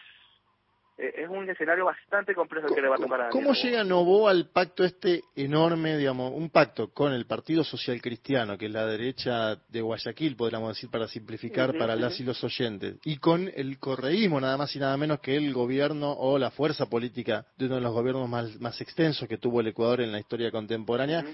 es 0.97 1.27
un 1.29 1.49
escenario 1.49 1.85
bastante 1.85 2.33
complejo 2.33 2.73
que 2.73 2.81
le 2.81 2.87
va 2.87 2.95
a 2.95 2.99
tocar 2.99 3.21
a 3.21 3.29
¿Cómo 3.29 3.53
llega 3.53 3.83
Novoa 3.83 4.31
al 4.31 4.47
pacto 4.49 4.83
este 4.83 5.23
enorme, 5.35 5.97
digamos, 5.97 6.31
un 6.33 6.49
pacto 6.49 6.89
con 6.93 7.11
el 7.11 7.25
Partido 7.25 7.63
Social 7.63 8.01
Cristiano, 8.01 8.57
que 8.57 8.67
es 8.67 8.71
la 8.71 8.85
derecha 8.85 9.55
de 9.67 9.81
Guayaquil, 9.81 10.35
podríamos 10.35 10.69
decir, 10.69 10.89
para 10.89 11.07
simplificar 11.07 11.77
para 11.77 11.95
las 11.95 12.19
y 12.19 12.23
los 12.23 12.41
oyentes, 12.43 12.97
y 13.03 13.17
con 13.17 13.51
el 13.53 13.77
correísmo, 13.77 14.39
nada 14.39 14.57
más 14.57 14.75
y 14.75 14.79
nada 14.79 14.95
menos 14.95 15.19
que 15.19 15.35
el 15.35 15.53
gobierno 15.53 16.13
o 16.13 16.37
la 16.37 16.51
fuerza 16.51 16.85
política 16.85 17.45
de 17.57 17.65
uno 17.65 17.75
de 17.75 17.81
los 17.81 17.93
gobiernos 17.93 18.29
más, 18.29 18.59
más 18.61 18.79
extensos 18.79 19.27
que 19.27 19.37
tuvo 19.37 19.59
el 19.59 19.67
Ecuador 19.67 20.01
en 20.01 20.11
la 20.11 20.19
historia 20.19 20.51
contemporánea? 20.51 21.25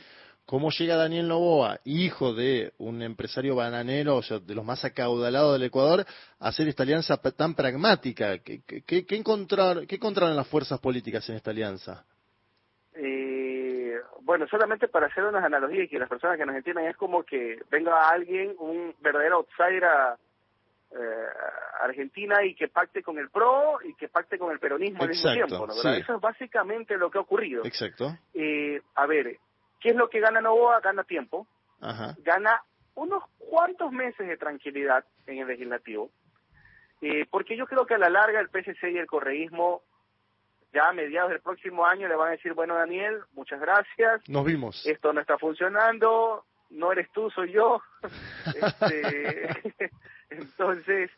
¿Cómo 0.52 0.70
llega 0.70 0.98
Daniel 0.98 1.30
Novoa, 1.30 1.80
hijo 1.86 2.34
de 2.34 2.74
un 2.78 3.02
empresario 3.02 3.56
bananero, 3.56 4.18
o 4.18 4.22
sea, 4.22 4.38
de 4.40 4.54
los 4.54 4.66
más 4.66 4.84
acaudalados 4.84 5.54
del 5.54 5.64
Ecuador, 5.70 6.02
a 6.42 6.50
hacer 6.50 6.68
esta 6.68 6.84
alianza 6.84 7.16
tan 7.16 7.56
pragmática? 7.56 8.40
¿Qué, 8.40 8.60
qué, 8.68 8.84
qué- 8.84 9.16
encontrar, 9.16 9.88
qué 9.88 9.96
encontraron 9.96 10.36
las 10.36 10.46
fuerzas 10.50 10.78
políticas 10.82 11.30
en 11.30 11.38
esta 11.38 11.52
alianza? 11.52 12.04
Eh, 12.96 13.96
bueno, 14.24 14.46
solamente 14.50 14.90
para 14.90 15.08
hacer 15.08 15.24
unas 15.24 15.42
analogías 15.42 15.86
y 15.86 15.88
que 15.88 15.98
las 15.98 16.10
personas 16.10 16.38
que 16.38 16.46
nos 16.46 16.58
entiendan, 16.58 16.84
es 16.88 16.98
como 16.98 17.24
que 17.24 17.60
venga 17.72 18.10
alguien, 18.10 18.54
un 18.60 18.94
verdadero 19.00 19.38
outsider 19.38 19.86
a 19.86 20.18
eh, 20.92 21.28
Argentina 21.82 22.44
y 22.44 22.56
que 22.56 22.68
pacte 22.68 23.02
con 23.02 23.18
el 23.18 23.30
PRO 23.30 23.80
y 23.86 23.96
que 23.96 24.10
pacte 24.10 24.38
con 24.38 24.52
el 24.52 24.60
peronismo 24.60 25.04
al 25.04 25.08
mismo 25.12 25.30
Exacto, 25.30 25.48
tiempo, 25.48 25.68
¿no? 25.68 25.92
Eso 25.94 26.16
es 26.16 26.22
básicamente 26.22 26.98
lo 26.98 27.10
que 27.10 27.20
ha 27.20 27.22
ocurrido. 27.22 27.64
Exacto. 27.64 28.18
Eh, 28.34 28.82
a 28.96 29.06
ver, 29.06 29.38
¿qué 29.82 29.90
es 29.90 29.96
lo 29.96 30.10
que 30.10 30.20
gana 30.20 30.40
Novoa? 30.42 30.80
Gana 30.80 31.04
tiempo, 31.04 31.48
Ajá. 31.82 32.16
gana 32.20 32.64
unos 32.96 33.24
cuantos 33.38 33.92
meses 33.92 34.28
de 34.28 34.38
tranquilidad 34.38 35.04
en 35.26 35.40
el 35.40 35.48
legislativo, 35.48 36.10
eh, 37.02 37.26
porque 37.30 37.58
yo 37.58 37.66
creo 37.66 37.86
que 37.86 37.96
a 37.96 37.98
la 37.98 38.10
larga 38.10 38.40
el 38.40 38.50
PSC 38.50 38.92
y 38.92 38.98
el 38.98 39.08
correísmo 39.08 39.82
ya 40.74 40.90
a 40.90 40.94
mediados 40.94 41.32
del 41.32 41.42
próximo 41.42 41.86
año 41.86 42.08
le 42.08 42.16
van 42.16 42.30
a 42.30 42.32
decir, 42.32 42.54
bueno 42.54 42.76
Daniel, 42.76 43.22
muchas 43.34 43.60
gracias, 43.60 44.22
Nos 44.30 44.46
vimos. 44.46 44.86
esto 44.86 45.12
no 45.12 45.20
está 45.20 45.38
funcionando, 45.38 46.46
no 46.70 46.92
eres 46.92 47.12
tú, 47.12 47.30
soy 47.32 47.52
yo. 47.52 47.82
Este, 48.56 49.92
entonces, 50.30 51.12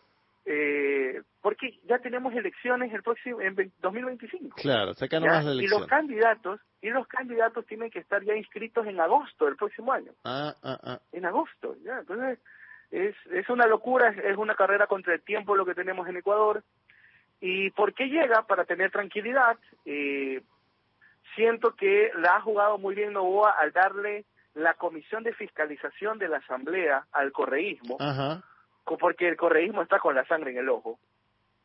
eh, 0.46 1.22
porque 1.42 1.80
ya 1.86 2.00
tenemos 2.00 2.34
elecciones 2.34 2.94
el 2.94 3.02
próximo 3.04 3.40
en 3.42 3.56
ve- 3.56 3.72
2025. 3.82 4.56
Claro, 4.58 4.94
saca 4.94 5.20
nomás 5.20 5.46
la 5.46 5.52
Y 5.54 5.68
los 5.68 5.80
elección. 5.80 5.88
candidatos, 5.88 6.60
y 6.82 6.90
los 6.90 7.08
candidatos 7.08 7.66
tienen 7.66 7.90
que 7.90 8.00
estar 8.00 8.24
ya 8.24 8.36
inscritos 8.36 8.86
en 8.88 9.00
agosto 9.00 9.46
del 9.46 9.56
próximo 9.56 9.94
año, 9.94 10.12
Ah, 10.26 10.54
ah, 10.64 10.80
ah. 10.84 11.00
en 11.12 11.26
agosto, 11.26 11.76
ya. 11.84 12.00
Entonces, 12.00 12.40
es, 12.92 13.16
es 13.32 13.50
una 13.50 13.66
locura, 13.68 14.10
es, 14.10 14.18
es 14.26 14.38
una 14.38 14.56
carrera 14.56 14.88
contra 14.88 15.14
el 15.14 15.22
tiempo 15.22 15.56
lo 15.56 15.66
que 15.66 15.76
tenemos 15.76 16.08
en 16.08 16.18
Ecuador. 16.18 16.64
¿Y 17.40 17.72
por 17.72 17.94
qué 17.94 18.06
llega? 18.08 18.44
Para 18.48 18.66
tener 18.66 18.92
tranquilidad. 18.92 19.58
Eh, 19.86 20.42
siento 21.36 21.76
que 21.76 22.12
la 22.18 22.36
ha 22.38 22.42
jugado 22.42 22.78
muy 22.78 22.96
bien 22.96 23.14
Novoa 23.14 23.52
al 23.52 23.72
darle 23.72 24.26
la 24.54 24.76
comisión 24.76 25.24
de 25.24 25.34
fiscalización 25.34 26.20
de 26.20 26.28
la 26.28 26.38
Asamblea 26.38 27.06
al 27.12 27.32
correísmo, 27.32 27.98
Ajá. 28.00 28.44
Porque 28.86 29.28
el 29.28 29.38
correísmo 29.38 29.82
está 29.82 30.00
con 30.00 30.16
la 30.16 30.26
sangre 30.26 30.52
en 30.52 30.58
el 30.58 30.70
ojo 30.70 31.00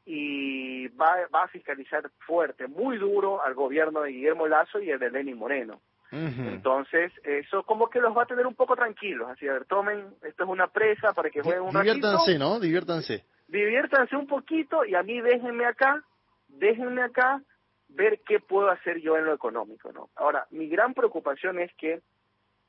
y 0.07 0.89
va, 0.89 1.17
va 1.35 1.45
a 1.45 1.49
fiscalizar 1.49 2.11
fuerte, 2.27 2.67
muy 2.67 2.97
duro 2.97 3.45
al 3.45 3.55
gobierno 3.55 4.01
de 4.03 4.13
Guillermo 4.13 4.47
Lazo 4.47 4.81
y 4.81 4.91
el 4.91 4.99
de 4.99 5.11
Lenin 5.11 5.37
Moreno. 5.37 5.81
Entonces, 6.11 7.13
eso 7.23 7.63
como 7.65 7.91
que 7.91 8.01
los 8.01 8.17
va 8.17 8.23
a 8.23 8.27
tener 8.27 8.47
un 8.47 8.55
poco 8.55 8.75
tranquilos, 8.75 9.29
así, 9.29 9.47
a 9.47 9.53
ver, 9.53 9.67
tomen, 9.67 10.07
esto 10.23 10.45
es 10.45 10.49
una 10.49 10.67
presa 10.69 11.13
para 11.13 11.29
que 11.29 11.43
jueguen 11.43 11.65
un 11.65 11.73
Diviértanse, 11.75 12.33
ratito, 12.33 12.39
¿no? 12.39 12.59
Diviértanse. 12.59 13.25
diviértanse 13.47 14.17
un 14.17 14.27
poquito 14.27 14.87
y 14.87 14.95
a 14.95 15.03
mí 15.03 15.21
déjenme 15.21 15.67
acá, 15.67 16.03
déjenme 16.49 17.03
acá 17.03 17.43
ver 17.91 18.21
qué 18.27 18.41
puedo 18.41 18.71
hacer 18.71 19.03
yo 19.03 19.19
en 19.19 19.27
lo 19.27 19.35
económico, 19.35 19.93
¿no? 19.93 20.09
Ahora, 20.17 20.47
mi 20.51 20.69
gran 20.69 20.95
preocupación 20.95 21.59
es 21.59 21.71
que 21.75 22.01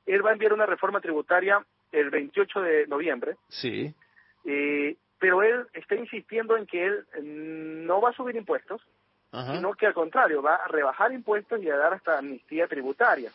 él 0.05 0.25
va 0.25 0.31
a 0.31 0.33
enviar 0.33 0.51
una 0.51 0.65
reforma 0.65 0.99
tributaria 0.99 1.65
el 1.93 2.09
28 2.09 2.59
de 2.61 2.87
noviembre, 2.87 3.37
Sí. 3.47 3.95
Eh, 4.45 4.97
pero 5.19 5.43
él 5.43 5.67
está 5.73 5.95
insistiendo 5.95 6.55
en 6.57 6.65
que 6.65 6.85
él 6.85 7.05
mm, 7.21 7.85
no 7.85 8.01
va 8.01 8.09
a 8.09 8.13
subir 8.13 8.35
impuestos, 8.35 8.81
Ajá. 9.31 9.55
sino 9.55 9.73
que 9.73 9.85
al 9.85 9.93
contrario, 9.93 10.41
va 10.41 10.55
a 10.55 10.67
rebajar 10.67 11.11
impuestos 11.11 11.61
y 11.61 11.69
a 11.69 11.77
dar 11.77 11.93
hasta 11.93 12.17
amnistía 12.17 12.67
tributaria. 12.67 13.31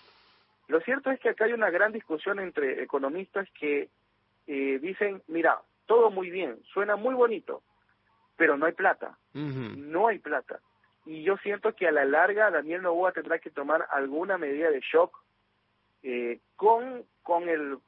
Lo 0.66 0.80
cierto 0.80 1.10
es 1.10 1.20
que 1.20 1.28
acá 1.28 1.44
hay 1.44 1.52
una 1.52 1.70
gran 1.70 1.92
discusión 1.92 2.40
entre 2.40 2.82
economistas 2.82 3.48
que 3.58 3.90
eh, 4.46 4.78
dicen, 4.80 5.22
mira, 5.28 5.60
todo 5.86 6.10
muy 6.10 6.30
bien, 6.30 6.58
suena 6.72 6.96
muy 6.96 7.14
bonito, 7.14 7.62
pero 8.36 8.56
no 8.56 8.66
hay 8.66 8.72
plata, 8.72 9.18
no 9.34 10.08
hay 10.08 10.18
plata. 10.18 10.60
Y 11.06 11.22
yo 11.22 11.36
siento 11.38 11.74
que 11.74 11.86
a 11.86 11.92
la 11.92 12.06
larga 12.06 12.50
Daniel 12.50 12.82
Novoa 12.82 13.12
tendrá 13.12 13.38
que 13.38 13.50
tomar 13.50 13.86
alguna 13.90 14.38
medida 14.38 14.70
de 14.70 14.80
shock 14.80 15.22
eh, 16.02 16.40
con, 16.56 17.04
con 17.22 17.48
el 17.48 17.78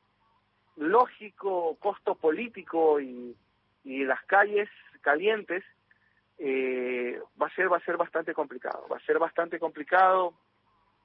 lógico 0.77 1.77
costo 1.81 2.15
político 2.15 3.01
y, 3.01 3.35
y 3.85 4.05
las 4.05 4.23
calles 4.25 4.69
calientes 5.01 5.65
eh, 6.39 7.19
va 7.41 7.47
a 7.47 7.55
ser 7.55 7.71
va 7.73 7.79
a 7.79 7.85
ser 7.85 7.97
bastante 7.97 8.35
complicado 8.35 8.87
va 8.91 8.97
a 8.99 9.07
ser 9.07 9.19
bastante 9.19 9.59
complicado 9.59 10.35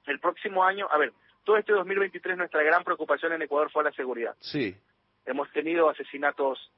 el 0.06 0.18
próximo 0.20 0.62
año 0.64 0.86
a 0.90 0.98
ver 0.98 1.12
todo 1.44 1.56
este 1.56 1.72
2023 1.72 2.36
nuestra 2.36 2.62
gran 2.62 2.84
preocupación 2.84 3.32
en 3.32 3.42
Ecuador 3.42 3.70
fue 3.70 3.82
la 3.84 3.92
seguridad 3.92 4.34
Sí. 4.40 4.76
hemos 5.24 5.50
tenido 5.52 5.88
asesinatos 5.88 6.70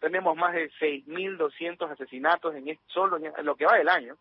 tenemos 0.00 0.34
más 0.36 0.54
de 0.54 0.70
6.200 0.80 1.90
asesinatos 1.90 2.54
en 2.56 2.68
este- 2.68 2.82
solo 2.88 3.18
en 3.18 3.46
lo 3.46 3.54
que 3.54 3.66
va 3.66 3.76
del 3.76 3.88
año 3.88 4.16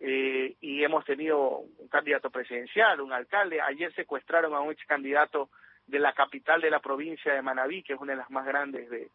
eh, 0.00 0.56
y 0.60 0.82
hemos 0.82 1.04
tenido 1.04 1.58
un 1.58 1.88
candidato 1.88 2.30
presidencial, 2.30 3.02
un 3.02 3.12
alcalde. 3.12 3.60
Ayer 3.60 3.94
secuestraron 3.94 4.54
a 4.54 4.60
un 4.60 4.72
ex 4.72 4.82
candidato 4.86 5.50
de 5.90 5.98
la 5.98 6.12
capital 6.12 6.60
de 6.60 6.70
la 6.70 6.80
provincia 6.80 7.34
de 7.34 7.42
Manabí, 7.42 7.82
que 7.82 7.94
es 7.94 8.00
una 8.00 8.12
de 8.12 8.18
las 8.18 8.30
más 8.30 8.46
grandes 8.46 8.88
de, 8.90 9.10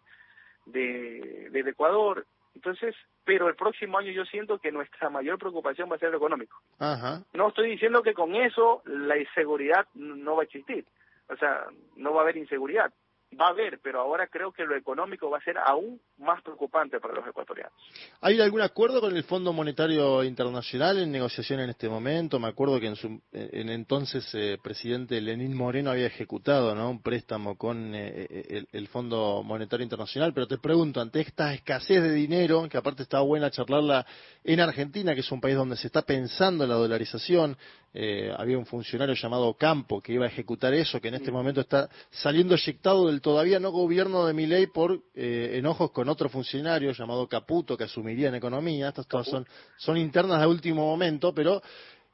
de, 0.66 1.50
del 1.52 1.68
Ecuador. 1.68 2.26
Entonces, 2.54 2.96
pero 3.24 3.50
el 3.50 3.56
próximo 3.56 3.98
año 3.98 4.12
yo 4.12 4.26
siento 4.26 4.60
que 4.60 4.72
nuestra 4.72 5.10
mayor 5.10 5.38
preocupación 5.38 5.90
va 5.92 5.96
a 5.96 6.00
ser 6.00 6.12
lo 6.12 6.18
económico. 6.18 6.62
Ajá. 6.80 7.22
No 7.34 7.50
estoy 7.50 7.72
diciendo 7.72 8.02
que 8.02 8.14
con 8.14 8.36
eso 8.36 8.82
la 8.86 9.18
inseguridad 9.18 9.88
no 9.94 10.36
va 10.36 10.44
a 10.44 10.46
existir. 10.46 10.86
O 11.30 11.36
sea, 11.38 11.66
no 11.96 12.14
va 12.14 12.22
a 12.22 12.24
haber 12.24 12.38
inseguridad. 12.38 12.94
Va 13.40 13.48
a 13.48 13.50
haber, 13.50 13.80
pero 13.82 14.02
ahora 14.02 14.28
creo 14.28 14.52
que 14.52 14.64
lo 14.64 14.76
económico 14.76 15.30
va 15.30 15.40
a 15.40 15.42
ser 15.42 15.58
aún 15.58 16.00
más 16.18 16.42
preocupante 16.42 17.00
para 17.00 17.14
los 17.14 17.28
ecuatorianos. 17.28 17.74
¿Hay 18.22 18.40
algún 18.40 18.62
acuerdo 18.62 19.02
con 19.02 19.16
el 19.16 19.24
Fondo 19.24 19.52
Monetario 19.52 20.24
Internacional 20.24 21.00
en 21.00 21.12
negociación 21.12 21.60
en 21.60 21.70
este 21.70 21.90
momento? 21.90 22.40
Me 22.40 22.48
acuerdo 22.48 22.80
que 22.80 22.88
en, 22.88 22.96
su, 22.96 23.22
en 23.32 23.70
entonces 23.70 24.30
eh, 24.34 24.58
presidente 24.62 25.20
Lenín 25.20 25.56
Moreno 25.56 25.92
había 25.92 26.08
ejecutado 26.08 26.74
¿no? 26.76 26.90
un 26.90 27.02
préstamo 27.02 27.58
con 27.58 27.94
eh, 27.94 28.28
el, 28.50 28.68
el 28.72 28.88
Fondo 28.88 29.44
Monetario 29.44 29.84
Internacional, 29.84 30.34
pero 30.34 30.48
te 30.48 30.58
pregunto, 30.58 31.02
ante 31.02 31.22
esta 31.22 31.54
escasez 31.54 32.02
de 32.02 32.14
dinero, 32.14 32.68
que 32.70 32.78
aparte 32.78 33.04
estaba 33.04 33.24
buena 33.24 33.52
charlarla 33.52 34.06
en 34.44 34.60
Argentina, 34.60 35.14
que 35.14 35.22
es 35.22 35.32
un 35.32 35.42
país 35.42 35.56
donde 35.56 35.76
se 35.76 35.88
está 35.88 36.04
pensando 36.04 36.64
en 36.64 36.70
la 36.70 36.76
dolarización, 36.76 37.58
eh, 37.98 38.30
había 38.38 38.58
un 38.58 38.66
funcionario 38.66 39.16
llamado 39.16 39.54
Campo 39.54 40.02
que 40.02 40.12
iba 40.12 40.26
a 40.26 40.28
ejecutar 40.28 40.74
eso, 40.74 41.00
que 41.00 41.08
en 41.08 41.14
este 41.14 41.32
momento 41.32 41.62
está 41.62 41.90
saliendo 42.12 42.54
eyectado 42.54 43.08
del 43.08 43.22
todavía 43.22 43.58
no 43.58 43.72
gobierno 43.72 44.26
de 44.26 44.34
Milei 44.34 44.68
por 44.68 45.02
eh, 45.14 45.52
enojos 45.54 45.92
con 45.92 46.10
otro 46.10 46.28
funcionario 46.28 46.92
llamado 46.92 47.30
Caputo 47.30 47.78
que 47.78 47.86
asumiría 47.86 48.28
en 48.28 48.36
economía. 48.36 48.90
Estas 48.90 49.08
todas 49.08 49.28
son, 49.28 49.48
son 49.78 49.96
internas 49.96 50.42
de 50.42 50.48
último 50.48 50.86
momento, 50.86 51.34
pero 51.34 51.62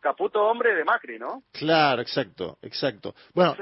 Caputo 0.01 0.41
hombre 0.41 0.73
de 0.73 0.83
Macri, 0.83 1.19
¿no? 1.19 1.43
Claro, 1.51 2.01
exacto, 2.01 2.57
exacto. 2.63 3.13
Bueno, 3.35 3.55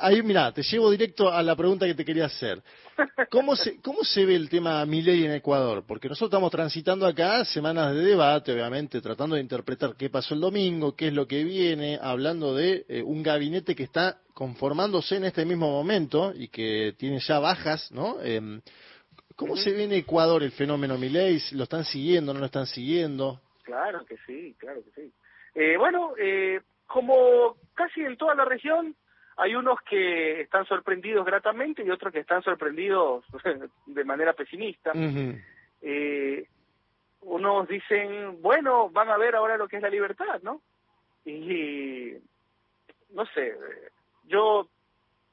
ahí 0.00 0.22
mira, 0.22 0.50
te 0.50 0.62
llevo 0.62 0.90
directo 0.90 1.30
a 1.30 1.42
la 1.42 1.54
pregunta 1.54 1.84
que 1.84 1.94
te 1.94 2.04
quería 2.04 2.24
hacer. 2.24 2.62
¿Cómo 3.30 3.54
se, 3.54 3.78
cómo 3.82 4.02
se 4.02 4.24
ve 4.24 4.36
el 4.36 4.48
tema 4.48 4.84
Milei 4.86 5.26
en 5.26 5.32
Ecuador? 5.32 5.84
Porque 5.86 6.08
nosotros 6.08 6.30
estamos 6.30 6.50
transitando 6.50 7.06
acá 7.06 7.44
semanas 7.44 7.94
de 7.94 8.02
debate, 8.02 8.52
obviamente, 8.52 9.02
tratando 9.02 9.36
de 9.36 9.42
interpretar 9.42 9.94
qué 9.96 10.08
pasó 10.08 10.32
el 10.34 10.40
domingo, 10.40 10.96
qué 10.96 11.08
es 11.08 11.12
lo 11.12 11.28
que 11.28 11.44
viene, 11.44 11.98
hablando 12.00 12.54
de 12.54 12.86
eh, 12.88 13.02
un 13.02 13.22
gabinete 13.22 13.76
que 13.76 13.82
está 13.82 14.18
conformándose 14.32 15.16
en 15.16 15.24
este 15.24 15.44
mismo 15.44 15.70
momento 15.70 16.32
y 16.34 16.48
que 16.48 16.94
tiene 16.96 17.20
ya 17.20 17.38
bajas, 17.38 17.92
¿no? 17.92 18.22
Em, 18.22 18.62
¿Cómo 19.36 19.56
se 19.58 19.72
ve 19.72 19.84
en 19.84 19.92
Ecuador 19.92 20.42
el 20.42 20.52
fenómeno 20.52 20.96
Milei? 20.96 21.38
¿Lo 21.52 21.64
están 21.64 21.84
siguiendo, 21.84 22.32
no 22.32 22.40
lo 22.40 22.46
están 22.46 22.66
siguiendo? 22.66 23.42
Claro 23.62 24.06
que 24.06 24.16
sí, 24.26 24.56
claro 24.58 24.82
que 24.82 25.02
sí. 25.02 25.12
Eh, 25.56 25.76
bueno, 25.78 26.12
eh, 26.18 26.60
como 26.86 27.56
casi 27.74 28.02
en 28.02 28.16
toda 28.18 28.34
la 28.34 28.44
región, 28.44 28.94
hay 29.38 29.54
unos 29.54 29.80
que 29.88 30.42
están 30.42 30.66
sorprendidos 30.66 31.24
gratamente 31.24 31.82
y 31.82 31.90
otros 31.90 32.12
que 32.12 32.20
están 32.20 32.42
sorprendidos 32.42 33.24
de 33.86 34.04
manera 34.04 34.34
pesimista. 34.34 34.92
eh, 35.80 36.46
unos 37.22 37.66
dicen, 37.66 38.40
bueno, 38.42 38.90
van 38.90 39.08
a 39.08 39.16
ver 39.16 39.34
ahora 39.34 39.56
lo 39.56 39.66
que 39.66 39.76
es 39.76 39.82
la 39.82 39.88
libertad, 39.88 40.40
¿no? 40.42 40.60
Y 41.24 42.12
no 43.10 43.26
sé, 43.34 43.56
yo 44.24 44.68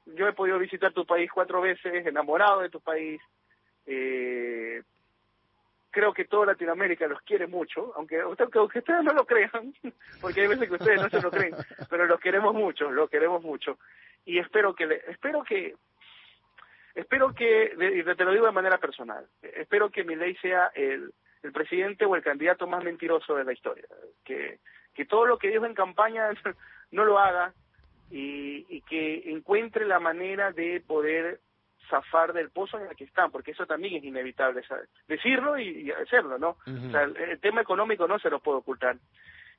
yo 0.05 0.27
he 0.27 0.33
podido 0.33 0.57
visitar 0.57 0.93
tu 0.93 1.05
país 1.05 1.29
cuatro 1.31 1.61
veces, 1.61 2.05
enamorado 2.05 2.61
de 2.61 2.69
tu 2.69 2.79
país. 2.79 3.21
Eh, 3.85 4.81
creo 5.93 6.11
que 6.11 6.25
toda 6.25 6.47
Latinoamérica 6.47 7.07
los 7.07 7.21
quiere 7.21 7.45
mucho, 7.45 7.93
aunque, 7.95 8.19
aunque 8.19 8.79
ustedes 8.79 9.03
no 9.03 9.13
lo 9.13 9.25
crean, 9.25 9.73
porque 10.21 10.41
hay 10.41 10.47
veces 10.47 10.67
que 10.67 10.73
ustedes 10.73 11.01
no 11.01 11.09
se 11.09 11.21
lo 11.21 11.31
creen, 11.31 11.55
pero 11.89 12.07
los 12.07 12.19
queremos 12.19 12.53
mucho, 12.53 12.91
los 12.91 13.09
queremos 13.09 13.43
mucho. 13.43 13.77
Y 14.25 14.39
espero 14.39 14.73
que, 14.73 15.01
espero 15.07 15.43
que, 15.43 15.75
espero 16.95 17.33
que, 17.33 17.75
te 18.17 18.25
lo 18.25 18.31
digo 18.31 18.47
de 18.47 18.51
manera 18.51 18.79
personal, 18.79 19.27
espero 19.41 19.91
que 19.91 20.03
mi 20.03 20.15
ley 20.15 20.35
sea 20.37 20.71
el, 20.73 21.13
el 21.43 21.51
presidente 21.51 22.05
o 22.05 22.15
el 22.15 22.23
candidato 22.23 22.65
más 22.65 22.83
mentiroso 22.83 23.35
de 23.35 23.43
la 23.43 23.53
historia, 23.53 23.85
que, 24.25 24.59
que 24.95 25.05
todo 25.05 25.27
lo 25.27 25.37
que 25.37 25.49
dijo 25.49 25.65
en 25.67 25.75
campaña 25.75 26.29
no 26.91 27.05
lo 27.05 27.19
haga 27.19 27.53
y, 28.09 28.65
y 28.67 28.81
que 28.81 29.31
encuentre 29.31 29.85
la 29.85 29.99
manera 29.99 30.51
de 30.51 30.81
poder 30.81 31.39
zafar 31.89 32.33
del 32.33 32.49
pozo 32.49 32.79
en 32.79 32.87
el 32.87 32.95
que 32.95 33.03
están, 33.03 33.31
porque 33.31 33.51
eso 33.51 33.65
también 33.65 33.95
es 33.95 34.03
inevitable, 34.03 34.63
decirlo 35.07 35.57
y, 35.59 35.91
hacerlo, 35.91 36.37
¿no? 36.37 36.57
O 36.65 36.91
sea, 36.91 37.03
el, 37.03 37.39
tema 37.39 37.61
económico 37.61 38.07
no 38.07 38.19
se 38.19 38.29
lo 38.29 38.39
puede 38.39 38.59
ocultar. 38.59 38.97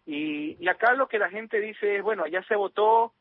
Y, 0.06 0.56
y, 0.60 0.68
acá 0.68 0.94
lo 0.94 1.08
que 1.08 1.18
la 1.18 1.30
gente 1.30 1.60
dice 1.60 1.96
es, 1.96 2.02
bueno, 2.02 2.26
ya 2.26 2.42
se 2.44 2.56
votó 2.56 3.12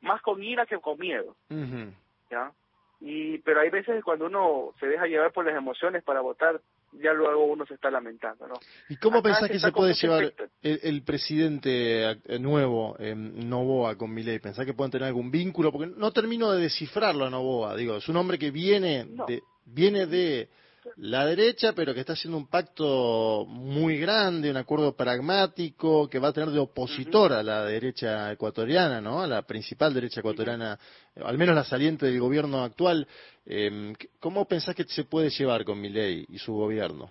más 0.00 0.20
con 0.22 0.42
ira 0.42 0.66
que 0.66 0.78
con 0.78 0.98
miedo, 0.98 1.36
¿ya? 2.30 2.52
Y, 3.00 3.38
pero 3.38 3.60
hay 3.60 3.70
veces 3.70 4.02
cuando 4.02 4.26
uno 4.26 4.72
se 4.80 4.86
deja 4.86 5.06
llevar 5.06 5.32
por 5.32 5.44
las 5.44 5.56
emociones 5.56 6.02
para 6.02 6.20
votar, 6.20 6.60
ya 7.02 7.12
luego 7.12 7.44
uno 7.44 7.66
se 7.66 7.74
está 7.74 7.90
lamentando, 7.90 8.46
¿no? 8.46 8.54
¿Y 8.88 8.96
cómo 8.96 9.22
pensás 9.22 9.50
que 9.50 9.58
se 9.58 9.72
puede 9.72 9.94
llevar 9.94 10.32
el, 10.62 11.02
presidente 11.02 12.10
eh, 12.10 12.38
nuevo, 12.38 12.96
eh, 12.98 13.14
Novoa, 13.14 13.96
con 13.96 14.12
Milei? 14.12 14.38
¿Pensás 14.38 14.64
que 14.66 14.74
pueden 14.74 14.90
tener 14.90 15.08
algún 15.08 15.30
vínculo? 15.30 15.72
Porque 15.72 15.92
no 15.96 16.12
termino 16.12 16.52
de 16.52 16.62
descifrarlo 16.62 17.24
a 17.24 17.30
Novoa, 17.30 17.76
digo, 17.76 17.96
es 17.96 18.08
un 18.08 18.16
hombre 18.16 18.38
que 18.38 18.50
viene 18.50 19.06
de, 19.26 19.42
viene 19.64 20.06
de 20.06 20.48
la 20.96 21.26
derecha, 21.26 21.72
pero 21.74 21.94
que 21.94 22.00
está 22.00 22.12
haciendo 22.14 22.38
un 22.38 22.48
pacto 22.48 23.44
muy 23.46 23.98
grande, 23.98 24.50
un 24.50 24.56
acuerdo 24.56 24.96
pragmático 24.96 26.08
que 26.08 26.18
va 26.18 26.28
a 26.28 26.32
tener 26.32 26.50
de 26.50 26.60
opositor 26.60 27.32
a 27.32 27.42
la 27.42 27.64
derecha 27.64 28.32
ecuatoriana, 28.32 29.00
¿no? 29.00 29.22
A 29.22 29.26
la 29.26 29.42
principal 29.42 29.92
derecha 29.92 30.20
ecuatoriana, 30.20 30.78
al 31.24 31.38
menos 31.38 31.54
la 31.54 31.64
saliente 31.64 32.06
del 32.06 32.20
gobierno 32.20 32.62
actual. 32.62 33.06
Eh, 33.46 33.92
¿Cómo 34.20 34.46
pensás 34.46 34.74
que 34.74 34.84
se 34.84 35.04
puede 35.04 35.30
llevar 35.30 35.64
con 35.64 35.80
Milei 35.80 36.26
y 36.28 36.38
su 36.38 36.54
gobierno? 36.54 37.10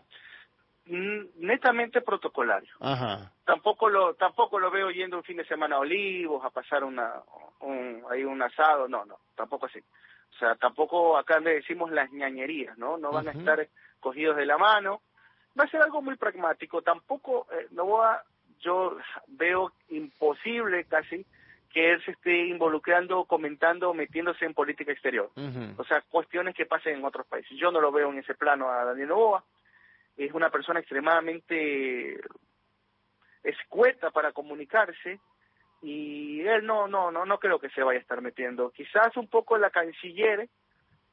Mm, 0.85 1.45
netamente 1.45 2.01
protocolario. 2.01 2.73
Ajá. 2.81 3.31
Tampoco 3.45 3.87
lo 3.87 4.15
tampoco 4.15 4.59
lo 4.59 4.69
veo 4.69 4.91
yendo 4.91 5.15
un 5.15 5.23
fin 5.23 5.37
de 5.37 5.45
semana 5.45 5.77
a 5.77 5.79
Olivos 5.79 6.43
a 6.43 6.49
pasar 6.49 6.83
una 6.83 7.21
un, 7.61 8.03
ahí 8.11 8.25
un 8.25 8.41
asado, 8.41 8.89
no, 8.89 9.05
no, 9.05 9.17
tampoco 9.35 9.67
así. 9.67 9.79
O 10.35 10.37
sea, 10.39 10.55
tampoco 10.55 11.17
acá 11.17 11.39
le 11.39 11.55
decimos 11.55 11.91
las 11.91 12.11
ñañerías, 12.11 12.77
¿no? 12.77 12.97
No 12.97 13.11
van 13.11 13.27
a 13.27 13.31
estar 13.31 13.67
cogidos 13.99 14.35
de 14.35 14.45
la 14.45 14.57
mano. 14.57 15.01
Va 15.59 15.65
a 15.65 15.69
ser 15.69 15.81
algo 15.81 16.01
muy 16.01 16.15
pragmático. 16.15 16.81
Tampoco, 16.81 17.47
eh, 17.51 17.67
no 17.71 17.85
voy 17.85 18.05
a, 18.05 18.23
yo 18.59 18.97
veo 19.27 19.71
imposible 19.89 20.85
casi 20.85 21.25
que 21.71 21.91
él 21.91 22.03
se 22.03 22.11
esté 22.11 22.45
involucrando, 22.47 23.25
comentando, 23.25 23.93
metiéndose 23.93 24.45
en 24.45 24.53
política 24.53 24.91
exterior. 24.91 25.31
O 25.77 25.83
sea, 25.83 26.01
cuestiones 26.01 26.55
que 26.55 26.67
pasen 26.67 26.97
en 26.97 27.05
otros 27.05 27.25
países. 27.25 27.57
Yo 27.57 27.71
no 27.71 27.81
lo 27.81 27.91
veo 27.91 28.11
en 28.11 28.19
ese 28.19 28.35
plano 28.35 28.69
a 28.69 28.85
Daniel 28.85 29.09
Novoa. 29.09 29.43
Es 30.15 30.31
una 30.33 30.51
persona 30.51 30.79
extremadamente 30.79 32.21
escueta 33.43 34.11
para 34.11 34.31
comunicarse 34.31 35.19
y 35.83 36.39
él 36.47 36.65
no, 36.65 36.87
no, 36.87 37.11
no, 37.11 37.25
no 37.25 37.37
creo 37.39 37.59
que 37.59 37.69
se 37.69 37.83
vaya 37.83 37.99
a 37.99 38.01
estar 38.01 38.21
metiendo. 38.21 38.71
Quizás 38.71 39.15
un 39.17 39.27
poco 39.27 39.57
la 39.57 39.69
canciller, 39.69 40.47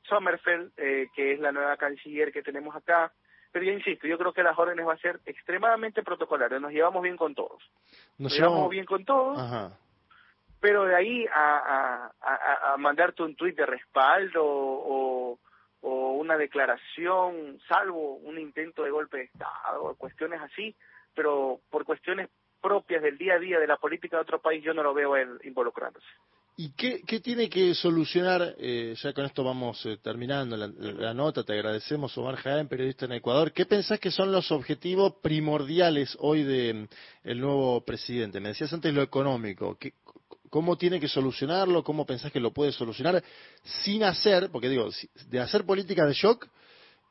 Sommerfeld, 0.04 0.72
eh, 0.76 1.08
que 1.14 1.32
es 1.32 1.40
la 1.40 1.50
nueva 1.50 1.76
canciller 1.76 2.32
que 2.32 2.42
tenemos 2.42 2.74
acá, 2.76 3.12
pero 3.50 3.64
yo 3.64 3.72
insisto, 3.72 4.06
yo 4.06 4.16
creo 4.16 4.32
que 4.32 4.44
las 4.44 4.56
órdenes 4.56 4.86
va 4.86 4.94
a 4.94 4.98
ser 4.98 5.18
extremadamente 5.26 6.04
protocolares, 6.04 6.60
nos 6.60 6.70
llevamos 6.70 7.02
bien 7.02 7.16
con 7.16 7.34
todos. 7.34 7.60
Nos, 8.16 8.32
llevamos 8.32 8.70
bien 8.70 8.86
con 8.86 9.04
todos, 9.04 9.72
pero 10.60 10.84
de 10.84 10.94
ahí 10.94 11.26
a, 11.26 12.12
a, 12.20 12.72
a, 12.72 12.76
mandarte 12.76 13.24
un 13.24 13.34
tuit 13.34 13.56
de 13.56 13.66
respaldo 13.66 14.44
o, 14.44 15.38
o 15.80 16.12
una 16.12 16.36
declaración, 16.36 17.58
salvo 17.66 18.14
un 18.18 18.38
intento 18.38 18.84
de 18.84 18.90
golpe 18.92 19.16
de 19.16 19.24
Estado, 19.24 19.96
cuestiones 19.96 20.40
así, 20.40 20.76
pero 21.12 21.58
por 21.70 21.84
cuestiones 21.84 22.28
propias 22.60 23.02
del 23.02 23.18
día 23.18 23.34
a 23.34 23.38
día 23.38 23.58
de 23.58 23.66
la 23.66 23.76
política 23.76 24.16
de 24.16 24.22
otro 24.22 24.40
país, 24.40 24.62
yo 24.62 24.74
no 24.74 24.82
lo 24.82 24.94
veo 24.94 25.16
él 25.16 25.38
involucrándose. 25.44 26.06
¿Y 26.56 26.72
qué, 26.72 27.20
tiene 27.20 27.48
que 27.48 27.74
solucionar, 27.74 28.54
eh, 28.58 28.94
ya 29.00 29.14
con 29.14 29.24
esto 29.24 29.42
vamos 29.42 29.84
eh, 29.86 29.96
terminando 30.02 30.58
la, 30.58 31.14
nota, 31.14 31.42
te 31.42 31.54
agradecemos 31.54 32.16
Omar 32.18 32.36
Jaén, 32.36 32.68
periodista 32.68 33.06
en 33.06 33.12
Ecuador, 33.12 33.52
¿qué 33.52 33.64
pensás 33.64 33.98
que 33.98 34.10
son 34.10 34.30
los 34.30 34.52
objetivos 34.52 35.14
primordiales 35.22 36.14
hoy 36.20 36.42
del 36.42 36.86
el 37.24 37.40
nuevo 37.40 37.82
presidente? 37.82 38.40
Me 38.40 38.50
decías 38.50 38.72
antes 38.74 38.92
lo 38.92 39.00
económico, 39.00 39.78
¿Qué, 39.78 39.94
¿cómo 40.50 40.76
tiene 40.76 41.00
que 41.00 41.08
solucionarlo? 41.08 41.82
¿Cómo 41.82 42.04
pensás 42.04 42.30
que 42.30 42.40
lo 42.40 42.52
puede 42.52 42.72
solucionar 42.72 43.22
sin 43.82 44.04
hacer, 44.04 44.50
porque 44.50 44.68
digo, 44.68 44.90
de 45.28 45.40
hacer 45.40 45.64
política 45.64 46.04
de 46.04 46.12
shock, 46.12 46.46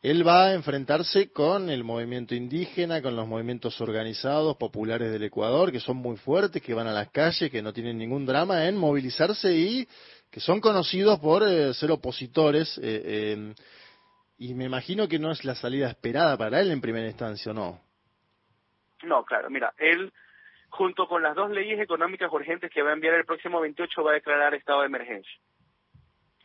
él 0.02 0.26
va 0.26 0.48
a 0.48 0.54
enfrentarse 0.54 1.32
con 1.32 1.70
el 1.70 1.84
movimiento 1.84 2.34
indígena, 2.34 3.02
con 3.02 3.16
los 3.16 3.28
movimientos 3.28 3.80
organizados 3.82 4.56
populares 4.56 5.12
del 5.12 5.24
Ecuador, 5.24 5.72
que 5.72 5.82
son 5.82 5.98
muy 5.98 6.16
fuertes, 6.16 6.62
que 6.62 6.74
van 6.74 6.88
a 6.88 6.94
las 6.94 7.10
calles, 7.10 7.52
que 7.52 7.62
no 7.62 7.74
tienen 7.74 7.98
ningún 7.98 8.26
drama 8.26 8.66
en 8.66 8.78
movilizarse 8.78 9.54
y 9.54 9.88
que 10.32 10.40
son 10.40 10.62
conocidos 10.62 11.20
por 11.20 11.44
eh, 11.44 11.74
ser 11.74 11.92
opositores. 11.92 12.80
Eh, 12.82 13.54
y 14.38 14.54
me 14.54 14.66
imagino 14.66 15.08
que 15.08 15.20
no 15.20 15.32
es 15.32 15.44
la 15.44 15.54
salida 15.54 15.90
esperada 15.90 16.38
para 16.38 16.62
él 16.62 16.72
en 16.72 16.80
primera 16.80 17.08
instancia, 17.08 17.52
¿no? 17.52 17.82
No, 19.04 19.26
claro, 19.26 19.50
mira, 19.50 19.74
él 19.78 20.14
junto 20.70 21.08
con 21.08 21.22
las 21.22 21.36
dos 21.36 21.50
leyes 21.52 21.80
económicas 21.80 22.32
urgentes 22.32 22.72
que 22.72 22.82
va 22.82 22.92
a 22.92 22.94
enviar 22.94 23.16
el 23.16 23.26
próximo 23.26 23.60
28 23.60 24.04
va 24.04 24.12
a 24.12 24.14
declarar 24.14 24.54
estado 24.54 24.82
de 24.82 24.88
emergencia. 24.88 25.40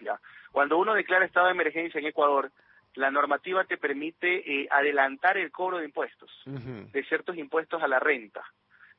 Ya. 0.01 0.19
Cuando 0.51 0.79
uno 0.79 0.95
declara 0.95 1.25
estado 1.25 1.47
de 1.47 1.53
emergencia 1.53 2.01
en 2.01 2.07
Ecuador, 2.07 2.51
la 2.95 3.11
normativa 3.11 3.65
te 3.65 3.77
permite 3.77 4.63
eh, 4.63 4.69
adelantar 4.71 5.37
el 5.37 5.51
cobro 5.51 5.79
de 5.79 5.87
impuestos, 5.87 6.31
de 6.47 7.05
ciertos 7.05 7.37
impuestos 7.37 7.83
a 7.83 7.89
la 7.89 7.99
renta. 7.99 8.45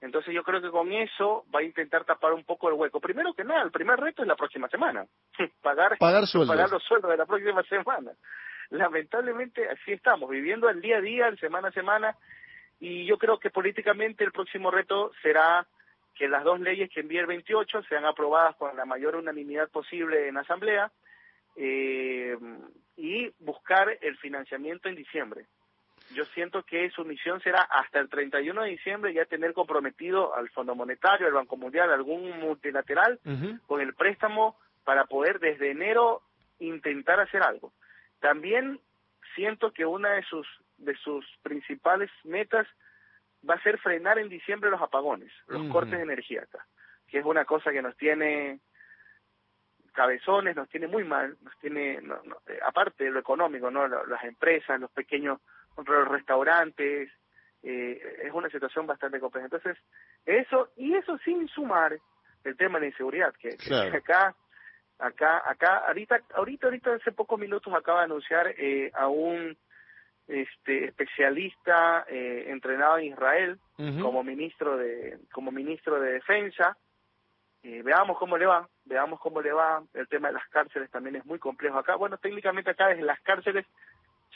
Entonces 0.02 0.34
yo 0.34 0.44
creo 0.44 0.62
que 0.62 0.70
con 0.70 0.92
eso 0.92 1.46
va 1.54 1.62
a 1.62 1.64
intentar 1.64 2.04
tapar 2.04 2.34
un 2.34 2.44
poco 2.44 2.68
el 2.68 2.76
hueco. 2.76 3.00
Primero 3.00 3.34
que 3.34 3.44
nada, 3.44 3.64
el 3.64 3.72
primer 3.72 4.00
reto 4.00 4.22
es 4.22 4.28
la 4.28 4.36
próxima 4.36 4.68
semana. 4.68 5.06
pagar, 5.62 5.98
pagar, 5.98 6.26
pagar 6.48 6.70
los 6.70 6.84
sueldos 6.84 7.10
de 7.10 7.18
la 7.18 7.26
próxima 7.26 7.64
semana. 7.64 8.12
Lamentablemente 8.70 9.68
así 9.70 9.94
estamos, 9.94 10.30
viviendo 10.30 10.70
el 10.70 10.82
día 10.82 10.98
a 10.98 11.02
día, 11.02 11.28
el 11.28 11.40
semana 11.40 11.70
a 11.70 11.72
semana, 11.72 12.16
y 12.80 13.06
yo 13.06 13.18
creo 13.18 13.40
que 13.40 13.50
políticamente 13.50 14.24
el 14.24 14.32
próximo 14.32 14.72
reto 14.72 15.12
será 15.22 15.66
que 16.16 16.28
las 16.28 16.44
dos 16.44 16.60
leyes 16.60 16.90
que 16.92 17.02
envíe 17.02 17.20
el 17.20 17.28
28 17.28 17.84
sean 17.84 18.06
aprobadas 18.06 18.56
con 18.56 18.76
la 18.76 18.86
mayor 18.86 19.16
unanimidad 19.16 19.70
posible 19.70 20.28
en 20.28 20.38
asamblea, 20.38 20.92
eh, 21.56 22.38
y 22.98 23.15
buscar 23.66 23.98
el 24.02 24.16
financiamiento 24.18 24.90
en 24.90 24.96
diciembre. 24.96 25.46
Yo 26.14 26.24
siento 26.36 26.62
que 26.62 26.92
su 26.92 27.04
misión 27.04 27.42
será 27.42 27.64
hasta 27.64 28.00
el 28.00 28.10
31 28.10 28.62
de 28.62 28.70
diciembre 28.70 29.12
ya 29.12 29.26
tener 29.26 29.54
comprometido 29.54 30.36
al 30.36 30.50
Fondo 30.50 30.76
Monetario, 30.76 31.26
al 31.26 31.34
Banco 31.34 31.58
Mundial, 31.58 31.92
algún 31.92 32.40
multilateral 32.40 33.20
con 33.66 33.82
el 33.82 33.96
préstamo 33.96 34.56
para 34.84 35.06
poder 35.06 35.40
desde 35.40 35.72
enero 35.72 36.22
intentar 36.60 37.20
hacer 37.20 37.42
algo. 37.42 37.74
También 38.20 38.80
siento 39.34 39.72
que 39.72 39.86
una 39.86 40.12
de 40.12 40.24
sus 40.24 40.48
de 40.78 40.96
sus 40.98 41.26
principales 41.42 42.12
metas 42.24 42.68
va 43.50 43.56
a 43.56 43.64
ser 43.64 43.80
frenar 43.80 44.20
en 44.20 44.30
diciembre 44.30 44.70
los 44.70 44.82
apagones, 44.82 45.32
los 45.48 45.72
cortes 45.72 45.98
de 45.98 46.04
energía 46.04 46.44
acá, 46.44 46.68
que 47.08 47.18
es 47.18 47.26
una 47.26 47.46
cosa 47.46 47.72
que 47.72 47.82
nos 47.82 47.98
tiene 47.98 48.60
cabezones, 49.96 50.56
nos 50.56 50.70
tiene 50.70 50.88
muy 50.88 51.04
mal, 51.04 51.36
nos 51.42 51.58
tiene, 51.60 51.94
eh, 51.94 52.60
aparte 52.66 53.06
de 53.06 53.12
lo 53.12 53.20
económico, 53.20 53.72
no 53.72 53.88
las 53.88 54.24
empresas, 54.24 54.80
los 54.80 54.92
pequeños 54.92 55.40
los 55.78 56.08
restaurantes, 56.08 57.10
eh, 57.64 58.20
es 58.24 58.32
una 58.32 58.50
situación 58.50 58.86
bastante 58.86 59.20
compleja. 59.20 59.46
Entonces, 59.46 59.78
eso, 60.26 60.70
y 60.78 60.94
eso 60.94 61.18
sin 61.20 61.48
sumar 61.48 61.98
el 62.44 62.58
tema 62.58 62.80
de 62.80 62.86
la 62.86 62.92
inseguridad, 62.92 63.34
que, 63.34 63.58
acá, 63.98 64.36
acá, 65.00 65.50
acá, 65.50 65.78
ahorita, 65.88 66.22
ahorita, 66.36 66.68
ahorita 66.68 66.94
hace 66.94 67.12
pocos 67.12 67.40
minutos 67.40 67.74
acaba 67.74 68.00
de 68.00 68.06
anunciar 68.06 68.54
eh, 68.58 68.92
a 68.94 69.08
un 69.08 69.58
este 70.28 70.86
especialista 70.86 72.06
eh, 72.10 72.46
entrenado 72.48 72.98
en 72.98 73.06
Israel 73.06 73.60
como 74.02 74.24
ministro 74.24 74.78
de 74.78 75.20
como 75.32 75.52
ministro 75.52 76.00
de 76.00 76.14
defensa. 76.14 76.78
Eh, 77.62 77.82
veamos 77.84 78.18
cómo 78.18 78.38
le 78.38 78.46
va 78.46 78.68
veamos 78.86 79.20
cómo 79.20 79.42
le 79.42 79.52
va 79.52 79.84
el 79.94 80.08
tema 80.08 80.30
de 80.30 80.36
las 80.36 80.48
cárceles 80.50 80.90
también 80.92 81.18
es 81.18 81.26
muy 81.26 81.40
complejo 81.40 81.78
acá 81.78 81.96
bueno 81.96 82.18
técnicamente 82.18 82.72
acá 82.72 82.88
desde 82.88 83.04
las 83.04 83.20
cárceles 83.22 83.66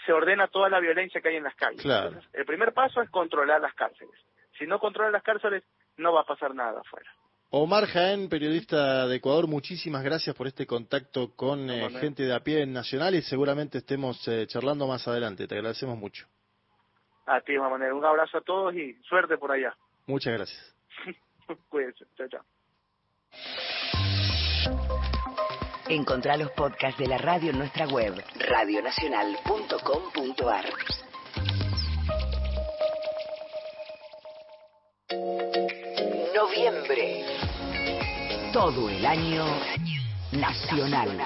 se 0.06 0.14
ordena 0.14 0.48
toda 0.48 0.70
la 0.70 0.80
violencia 0.80 1.22
que 1.22 1.30
hay 1.30 1.36
en 1.38 1.44
las 1.44 1.56
calles 1.56 1.86
el 2.34 2.46
primer 2.46 2.74
paso 2.74 3.02
es 3.02 3.10
controlar 3.10 3.62
las 3.62 3.74
cárceles 3.74 4.16
si 4.58 4.66
no 4.66 4.80
controla 4.80 5.12
las 5.12 5.24
cárceles 5.24 5.64
no 5.98 6.14
va 6.14 6.22
a 6.22 6.26
pasar 6.26 6.54
nada 6.54 6.82
afuera 6.82 7.10
Omar 7.52 7.88
Jaén, 7.88 8.30
periodista 8.30 9.08
de 9.08 9.16
Ecuador, 9.16 9.48
muchísimas 9.48 10.04
gracias 10.04 10.36
por 10.36 10.46
este 10.46 10.68
contacto 10.68 11.36
con 11.36 11.68
eh, 11.72 11.90
gente 12.00 12.22
de 12.22 12.36
a 12.36 12.42
pie 12.42 12.62
en 12.62 12.74
Nacional 12.74 13.16
y 13.16 13.24
seguramente 13.24 13.80
estemos 13.80 14.28
eh, 14.28 14.46
charlando 14.46 14.86
más 14.86 15.08
adelante. 15.08 15.48
Te 15.48 15.56
agradecemos 15.56 15.98
mucho. 15.98 16.28
A 17.26 17.42
ti, 17.42 17.58
Manuel. 17.58 17.94
Un 17.94 18.06
abrazo 18.06 18.38
a 18.38 18.42
todos 18.42 18.76
y 18.76 18.94
suerte 19.02 19.38
por 19.40 19.52
allá. 19.52 19.76
Muchas 20.06 20.34
gracias. 20.34 20.76
Cuídense. 21.70 22.06
Chao, 22.16 22.28
chao. 22.28 23.69
Encontrá 25.90 26.38
los 26.38 26.52
podcasts 26.52 27.00
de 27.00 27.08
la 27.08 27.18
radio 27.18 27.50
en 27.50 27.58
nuestra 27.58 27.88
web, 27.88 28.14
radionacional.com.ar. 28.48 30.66
Noviembre. 36.36 37.26
Todo 38.54 38.88
el 38.88 39.04
año 39.04 39.44
nacional. 40.34 41.18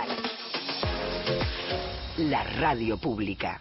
La 2.20 2.44
radio 2.44 2.98
pública. 2.98 3.60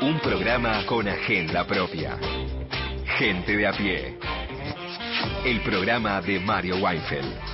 Un 0.00 0.18
programa 0.20 0.86
con 0.86 1.08
agenda 1.08 1.66
propia. 1.66 2.16
Gente 3.18 3.54
de 3.54 3.66
a 3.66 3.72
pie. 3.72 4.18
El 5.44 5.62
programa 5.62 6.22
de 6.22 6.40
Mario 6.40 6.76
Weinfeld. 6.76 7.51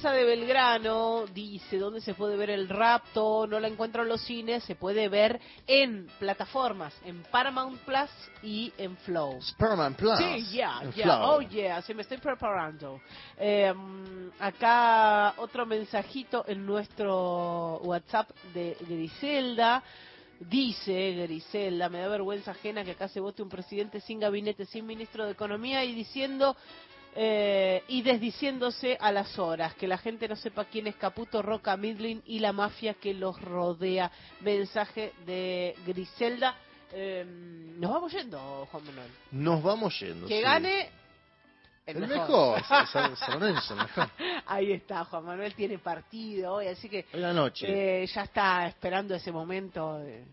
Teresa 0.00 0.16
de 0.16 0.24
Belgrano 0.24 1.26
dice, 1.26 1.76
¿dónde 1.76 2.00
se 2.00 2.14
puede 2.14 2.34
ver 2.34 2.48
el 2.48 2.70
rapto? 2.70 3.46
No 3.46 3.60
la 3.60 3.68
encuentro 3.68 4.02
en 4.02 4.08
los 4.08 4.22
cines, 4.22 4.64
se 4.64 4.74
puede 4.74 5.10
ver 5.10 5.38
en 5.66 6.06
plataformas, 6.18 6.94
en 7.04 7.22
Paramount 7.24 7.78
Plus 7.80 8.08
y 8.42 8.72
en 8.78 8.96
Flow. 8.96 9.38
Paramount 9.58 9.98
Plus. 9.98 10.16
Sí, 10.16 10.56
ya, 10.56 10.80
ya, 10.96 11.28
oh 11.28 11.42
yeah, 11.42 11.82
se 11.82 11.92
me 11.92 12.00
estoy 12.00 12.16
preparando. 12.16 13.02
Em, 13.36 14.30
acá 14.38 15.34
otro 15.36 15.66
mensajito 15.66 16.46
en 16.48 16.64
nuestro 16.64 17.80
WhatsApp 17.82 18.30
de 18.54 18.78
Griselda. 18.88 19.82
Dice 20.38 21.12
Griselda, 21.26 21.90
me 21.90 21.98
da 21.98 22.08
vergüenza 22.08 22.52
ajena 22.52 22.84
que 22.84 22.92
acá 22.92 23.08
se 23.08 23.20
vote 23.20 23.42
un 23.42 23.50
presidente 23.50 24.00
sin 24.00 24.18
gabinete, 24.18 24.64
sin 24.64 24.86
ministro 24.86 25.26
de 25.26 25.32
Economía 25.32 25.84
y 25.84 25.92
diciendo 25.92 26.56
eh, 27.14 27.82
y 27.88 28.02
desdiciéndose 28.02 28.96
a 29.00 29.10
las 29.10 29.38
horas, 29.38 29.74
que 29.74 29.88
la 29.88 29.98
gente 29.98 30.28
no 30.28 30.36
sepa 30.36 30.66
quién 30.66 30.86
es 30.86 30.96
Caputo, 30.96 31.42
Roca, 31.42 31.76
Midlin 31.76 32.22
y 32.26 32.38
la 32.38 32.52
mafia 32.52 32.94
que 32.94 33.14
los 33.14 33.40
rodea. 33.40 34.10
Mensaje 34.40 35.12
de 35.26 35.74
Griselda. 35.86 36.56
Eh, 36.92 37.24
nos 37.26 37.90
vamos 37.90 38.12
yendo, 38.12 38.66
Juan 38.70 38.84
Manuel. 38.84 39.10
Nos 39.32 39.62
vamos 39.62 39.98
yendo. 39.98 40.26
Que 40.26 40.40
gane 40.40 40.90
el, 41.86 42.06
mejor. 42.06 42.62
Ahí 44.46 44.72
está, 44.72 45.04
Juan 45.04 45.24
Manuel 45.24 45.54
tiene 45.54 45.78
partido 45.78 46.54
hoy, 46.54 46.68
así 46.68 46.88
que 46.88 47.06
hoy 47.12 47.20
la 47.20 47.32
noche. 47.32 48.02
Eh, 48.02 48.06
ya 48.06 48.22
está 48.22 48.66
esperando 48.66 49.14
ese 49.14 49.32
momento. 49.32 49.98
De 49.98 50.24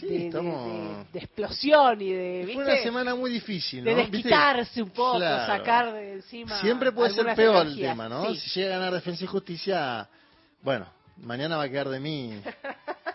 de, 0.00 1.04
explosión 1.14 2.00
y 2.00 2.12
de. 2.12 2.50
Fue 2.54 2.64
una 2.64 2.76
semana 2.82 3.14
muy 3.14 3.30
difícil, 3.30 3.84
¿no? 3.84 3.90
De 3.90 3.96
desquitarse 3.96 4.82
un 4.82 4.90
poco, 4.90 5.20
sacar 5.20 5.92
de 5.92 6.14
encima. 6.14 6.60
Siempre 6.60 6.92
puede 6.92 7.12
ser 7.12 7.34
peor 7.34 7.66
el 7.66 7.76
tema, 7.76 8.08
¿no? 8.08 8.34
Si 8.34 8.60
llega 8.60 8.76
a 8.76 8.78
ganar 8.78 8.94
Defensa 8.94 9.24
y 9.24 9.26
Justicia, 9.26 10.08
bueno, 10.62 10.86
mañana 11.16 11.56
va 11.56 11.64
a 11.64 11.68
quedar 11.68 11.88
de 11.88 12.00
mí 12.00 12.40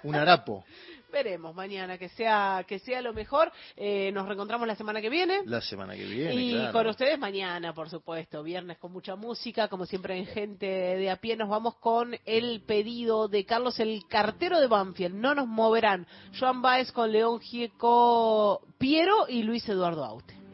un 0.03 0.15
harapo. 0.15 0.63
Veremos 1.15 1.56
mañana 1.56 1.97
que 1.97 2.10
sea 2.10 2.65
que 2.67 2.78
sea 2.78 3.01
lo 3.01 3.13
mejor. 3.13 3.49
Eh, 3.78 4.12
nos 4.12 4.28
reencontramos 4.28 4.67
la 4.67 4.75
semana 4.75 4.99
que 4.99 5.10
viene. 5.10 5.43
La 5.45 5.62
semana 5.62 5.95
que 5.95 6.04
viene. 6.04 6.36
Y 6.36 6.71
con 6.73 6.86
ustedes 6.88 7.17
mañana, 7.17 7.73
por 7.73 7.89
supuesto. 7.89 8.43
Viernes 8.43 8.78
con 8.80 8.91
mucha 8.91 9.15
música, 9.15 9.69
como 9.69 9.86
siempre 9.86 10.17
en 10.17 10.25
gente 10.25 10.65
de 10.65 11.10
a 11.10 11.15
pie. 11.15 11.38
Nos 11.38 11.47
vamos 11.47 11.75
con 11.75 12.17
el 12.25 12.63
pedido 12.63 13.30
de 13.30 13.45
Carlos, 13.45 13.80
el 13.80 14.06
cartero 14.10 14.60
de 14.60 14.67
Banfield. 14.67 15.15
No 15.15 15.34
nos 15.34 15.47
moverán. 15.47 16.06
Joan 16.38 16.62
Baez 16.62 16.91
con 16.91 17.13
León 17.13 17.39
Gieco 17.39 18.60
Piero 18.78 19.30
y 19.30 19.43
Luis 19.43 19.69
Eduardo 19.69 20.04
Aute. 20.04 20.44